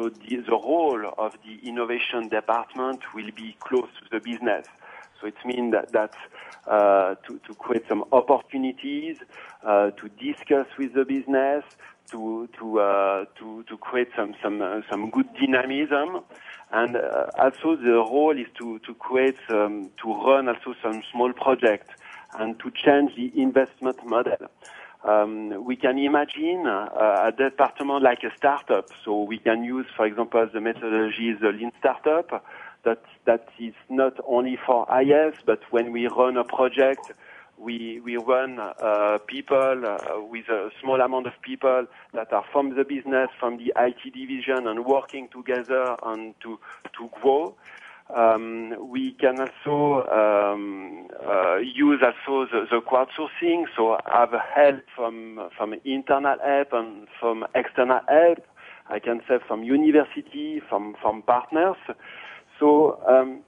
[0.00, 4.64] So the, the role of the innovation department will be close to the business.
[5.20, 6.14] So it means that, that
[6.66, 9.18] uh, to, to create some opportunities,
[9.62, 11.64] uh, to discuss with the business,
[12.12, 16.20] to to uh, to to create some some uh, some good dynamism,
[16.72, 21.90] and uh, also the role is to to create to run also some small projects
[22.38, 24.48] and to change the investment model.
[25.02, 28.88] Um, we can imagine uh, a department like a startup.
[29.04, 32.44] So we can use, for example, the methodology the lean startup.
[32.84, 37.12] That that is not only for IS, but when we run a project,
[37.58, 42.76] we we run uh, people uh, with a small amount of people that are from
[42.76, 46.58] the business, from the IT division, and working together and to
[46.96, 47.54] to grow.
[48.14, 55.48] Um, we can also um, uh, use also the, the crowdsourcing, so have help from
[55.56, 58.44] from internal help and from external help.
[58.88, 61.76] I can say from university, from from partners.
[62.58, 63.40] So um,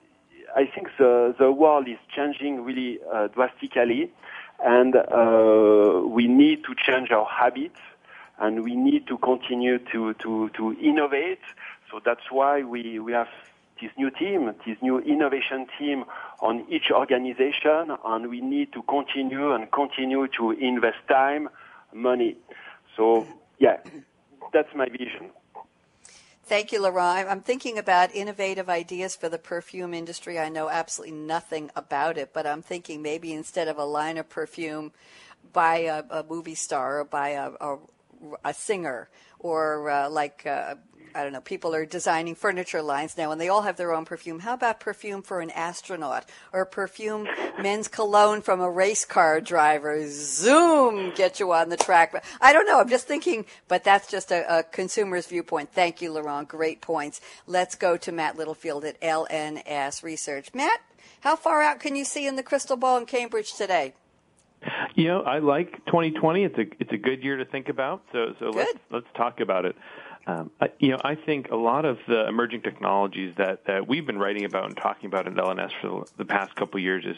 [0.54, 4.10] I think the the world is changing really uh, drastically,
[4.64, 7.80] and uh, we need to change our habits,
[8.38, 11.40] and we need to continue to to to innovate.
[11.90, 13.28] So that's why we we have
[13.82, 16.04] this new team, this new innovation team
[16.40, 21.48] on each organization, and we need to continue and continue to invest time,
[21.92, 22.36] money.
[22.96, 23.26] So,
[23.58, 23.78] yeah,
[24.52, 25.30] that's my vision.
[26.44, 27.28] Thank you, Laurent.
[27.28, 30.38] I'm thinking about innovative ideas for the perfume industry.
[30.38, 34.28] I know absolutely nothing about it, but I'm thinking maybe instead of a line of
[34.28, 34.92] perfume,
[35.52, 37.78] buy a, a movie star or buy a, a,
[38.44, 39.08] a singer
[39.38, 40.74] or uh, like uh,
[41.14, 44.04] I don't know, people are designing furniture lines now and they all have their own
[44.04, 44.40] perfume.
[44.40, 47.28] How about perfume for an astronaut or perfume
[47.62, 49.98] men's cologne from a race car driver?
[50.08, 52.24] Zoom, get you on the track.
[52.40, 52.80] I don't know.
[52.80, 55.72] I'm just thinking, but that's just a, a consumer's viewpoint.
[55.72, 56.48] Thank you, Laurent.
[56.48, 57.20] Great points.
[57.46, 60.54] Let's go to Matt Littlefield at LNS Research.
[60.54, 60.80] Matt,
[61.20, 63.94] how far out can you see in the crystal ball in Cambridge today?
[64.94, 66.44] You know, I like 2020.
[66.44, 68.02] It's a it's a good year to think about.
[68.12, 68.66] So so good.
[68.66, 69.74] let's let's talk about it.
[70.26, 74.06] Um, I, you know, I think a lot of the emerging technologies that, that we've
[74.06, 77.16] been writing about and talking about at LNS for the past couple of years is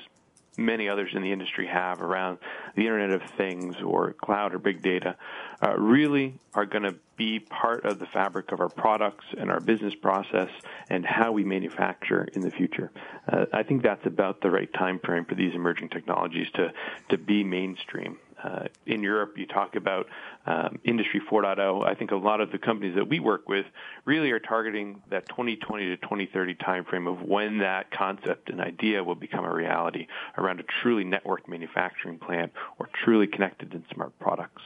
[0.57, 2.39] many others in the industry have around
[2.77, 5.17] the Internet of Things or cloud or big data
[5.63, 9.61] uh, really are going to be part of the fabric of our products and our
[9.61, 10.49] business process
[10.89, 12.91] and how we manufacture in the future.
[13.31, 16.73] Uh, I think that's about the right time frame for these emerging technologies to,
[17.11, 18.19] to be mainstream.
[18.45, 20.07] Uh, in Europe, you talk about
[20.45, 21.87] um, Industry 4.0.
[21.87, 23.65] I think a lot of the companies that we work with
[24.05, 29.15] really are targeting that 2020 to 2030 timeframe of when that concept and idea will
[29.15, 34.63] become a reality around a truly networked manufacturing plant or truly connected and smart products.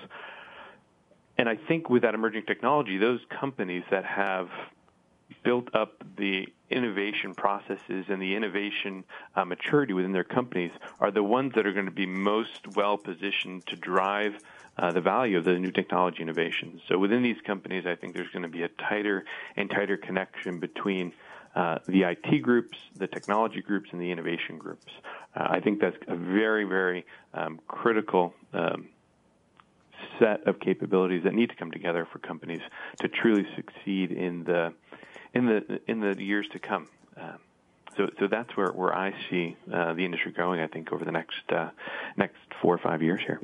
[1.37, 4.49] And I think with that emerging technology, those companies that have
[5.45, 9.05] built up the innovation processes and the innovation
[9.35, 12.99] uh, maturity within their companies are the ones that are going to be most well
[12.99, 14.39] positioned to drive
[14.77, 16.81] uh, the value of the new technology innovations.
[16.89, 19.25] So within these companies, I think there's going to be a tighter
[19.57, 21.13] and tighter connection between
[21.55, 24.93] uh, the IT groups, the technology groups, and the innovation groups.
[25.35, 27.05] Uh, I think that's a very, very
[27.35, 28.89] um, critical um,
[30.19, 32.61] set of capabilities that need to come together for companies
[33.01, 34.73] to truly succeed in the
[35.39, 36.89] in the in the years to come.
[37.17, 37.35] Uh,
[37.97, 40.61] so, so that's where, where I see uh, the industry going.
[40.61, 41.71] I think over the next uh,
[42.17, 43.41] next four or five years here.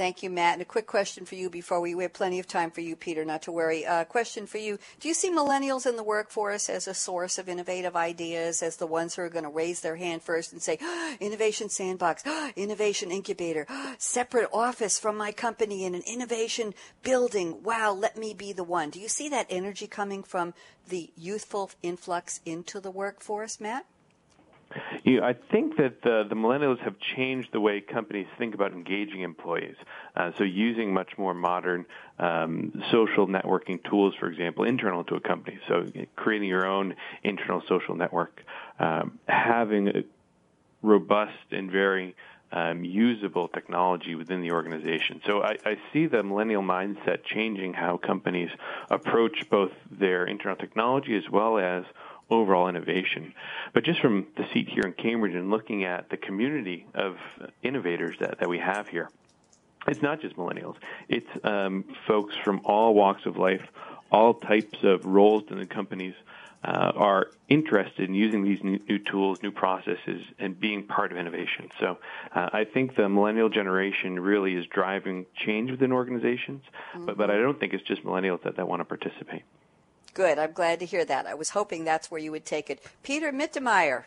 [0.00, 0.54] Thank you, Matt.
[0.54, 2.96] And a quick question for you before we, we have plenty of time for you,
[2.96, 3.84] Peter, not to worry.
[3.84, 4.78] Uh, question for you.
[4.98, 8.86] Do you see millennials in the workforce as a source of innovative ideas, as the
[8.86, 12.50] ones who are going to raise their hand first and say, oh, innovation sandbox, oh,
[12.56, 16.72] innovation incubator, oh, separate office from my company in an innovation
[17.02, 17.62] building?
[17.62, 18.88] Wow, let me be the one.
[18.88, 20.54] Do you see that energy coming from
[20.88, 23.84] the youthful influx into the workforce, Matt?
[25.02, 28.72] You know, I think that the, the millennials have changed the way companies think about
[28.72, 29.74] engaging employees.
[30.14, 31.86] Uh, so using much more modern
[32.18, 35.58] um, social networking tools, for example, internal to a company.
[35.66, 36.94] So creating your own
[37.24, 38.42] internal social network,
[38.78, 40.04] um, having a
[40.82, 42.14] robust and very
[42.52, 45.20] um, usable technology within the organization.
[45.24, 48.50] So I, I, see the millennial mindset changing how companies
[48.90, 51.84] approach both their internal technology as well as
[52.30, 53.34] overall innovation.
[53.72, 57.16] But just from the seat here in Cambridge and looking at the community of
[57.62, 59.10] innovators that, that we have here,
[59.86, 60.76] it's not just millennials.
[61.08, 63.66] It's um, folks from all walks of life,
[64.10, 66.14] all types of roles in the companies
[66.62, 71.16] uh, are interested in using these new, new, tools, new processes, and being part of
[71.16, 71.70] innovation.
[71.80, 71.98] So
[72.34, 76.62] uh, I think the millennial generation really is driving change within organizations,
[76.92, 77.06] mm-hmm.
[77.06, 79.42] but, but I don't think it's just millennials that, that want to participate.
[80.14, 80.38] Good.
[80.38, 81.26] I'm glad to hear that.
[81.26, 82.82] I was hoping that's where you would take it.
[83.02, 84.04] Peter Mittermeier,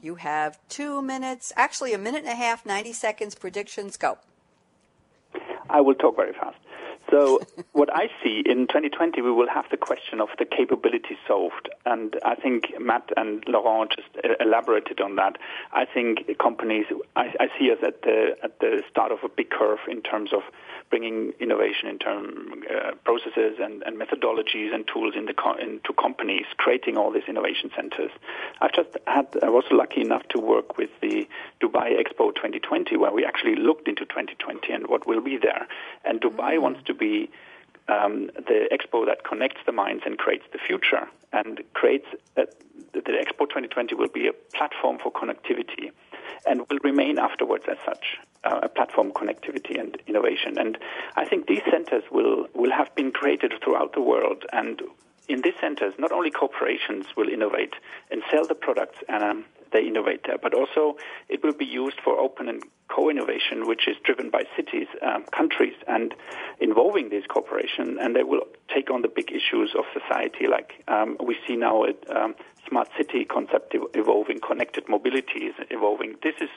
[0.00, 3.34] You have two minutes, actually a minute and a half, 90 seconds.
[3.34, 4.18] Predictions go.
[5.68, 6.56] I will talk very fast.
[7.10, 7.40] So
[7.72, 12.16] what I see in 2020, we will have the question of the capability solved, and
[12.24, 15.36] I think Matt and Laurent just uh, elaborated on that.
[15.72, 16.86] I think companies,
[17.16, 20.32] I, I see us at the at the start of a big curve in terms
[20.32, 20.42] of
[20.90, 26.44] bringing innovation in term uh, processes and, and, methodologies and tools in co- into companies,
[26.58, 28.10] creating all these innovation centers.
[28.60, 31.28] I've just had, I was lucky enough to work with the
[31.62, 35.66] Dubai Expo 2020, where we actually looked into 2020 and what will be there.
[36.04, 36.62] And Dubai mm-hmm.
[36.62, 37.30] wants to be
[37.88, 42.46] um, the expo that connects the minds and creates the future, and creates a,
[42.92, 45.90] the Expo 2020 will be a platform for connectivity
[46.46, 50.58] and will remain afterwards as such uh, a platform connectivity and innovation.
[50.58, 50.78] And
[51.16, 54.44] I think these centers will, will have been created throughout the world.
[54.52, 54.82] And
[55.28, 57.74] in these centers, not only corporations will innovate
[58.10, 60.96] and sell the products and um, they innovate there, but also
[61.28, 65.74] it will be used for open and co-innovation, which is driven by cities, um, countries,
[65.86, 66.14] and
[66.60, 67.98] involving these corporations.
[68.00, 68.42] And they will
[68.74, 72.34] take on the big issues of society, like um, we see now at um,
[72.68, 76.16] smart city concept evolving, connected mobility is evolving.
[76.22, 76.48] This is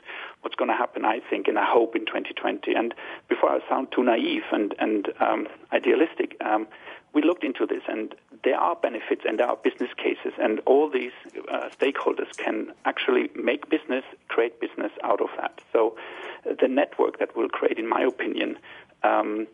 [0.41, 2.73] what's going to happen, I think, and I hope in 2020.
[2.73, 2.93] And
[3.29, 6.67] before I sound too naive and, and um, idealistic, um,
[7.13, 10.89] we looked into this, and there are benefits and there are business cases, and all
[10.89, 11.11] these
[11.51, 15.61] uh, stakeholders can actually make business, create business out of that.
[15.71, 15.95] So,
[16.49, 18.57] uh, the network that will create, in my opinion,
[19.03, 19.47] um,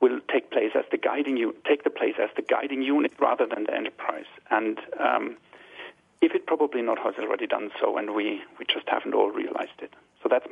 [0.00, 3.46] will take place as the guiding u- take the place as the guiding unit rather
[3.46, 4.30] than the enterprise.
[4.50, 5.36] And um,
[6.20, 9.78] if it probably not has already done so, and we, we just haven't all realized
[9.80, 9.92] it.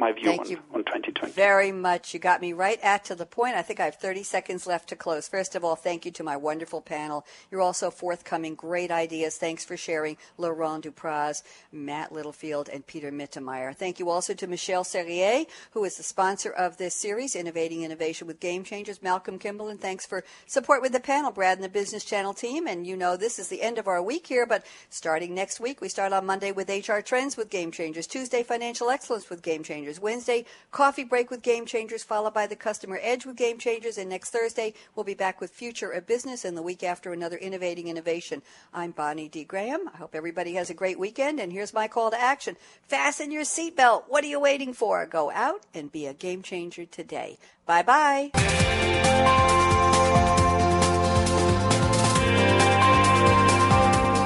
[0.01, 1.32] My view on, on 2020.
[1.32, 2.14] Very much.
[2.14, 3.55] You got me right at to the point.
[3.55, 5.28] I think I have 30 seconds left to close.
[5.28, 7.26] First of all, thank you to my wonderful panel.
[7.51, 8.55] You're also forthcoming.
[8.55, 9.36] Great ideas.
[9.36, 13.76] Thanks for sharing Laurent Dupraz, Matt Littlefield, and Peter Mittermeier.
[13.76, 18.26] Thank you also to Michelle Serrier, who is the sponsor of this series, Innovating Innovation
[18.26, 19.03] with Game Changers.
[19.03, 22.66] Malcolm Kimball, and thanks for support with the panel, Brad and the Business Channel team.
[22.66, 25.82] And you know this is the end of our week here, but starting next week,
[25.82, 29.51] we start on Monday with HR Trends with Game Changers, Tuesday, Financial Excellence with Game
[29.51, 30.03] Game Changers.
[30.03, 33.99] Wednesday, Coffee Break with Game Changers, followed by the Customer Edge with Game Changers.
[33.99, 37.36] And next Thursday, we'll be back with Future of Business, and the week after, another
[37.36, 38.43] Innovating Innovation.
[38.72, 39.43] I'm Bonnie D.
[39.45, 39.88] Graham.
[39.93, 41.41] I hope everybody has a great weekend.
[41.41, 44.05] And here's my call to action Fasten your seatbelt.
[44.09, 45.05] What are you waiting for?
[45.07, 47.38] Go out and be a game changer today.
[47.66, 48.30] Bye bye.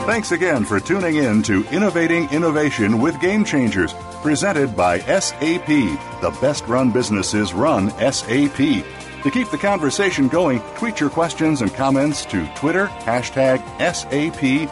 [0.06, 5.66] Thanks again for tuning in to Innovating Innovation with Game Changers, presented by SAP.
[5.66, 8.58] The best run businesses run SAP.
[8.58, 14.68] To keep the conversation going, tweet your questions and comments to Twitter, hashtag SAPRADIO.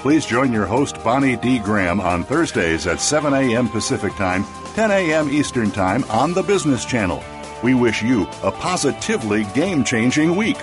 [0.00, 1.58] Please join your host, Bonnie D.
[1.58, 3.68] Graham, on Thursdays at 7 a.m.
[3.68, 5.28] Pacific Time, 10 a.m.
[5.28, 7.22] Eastern Time on the Business Channel.
[7.62, 10.56] We wish you a positively game changing week.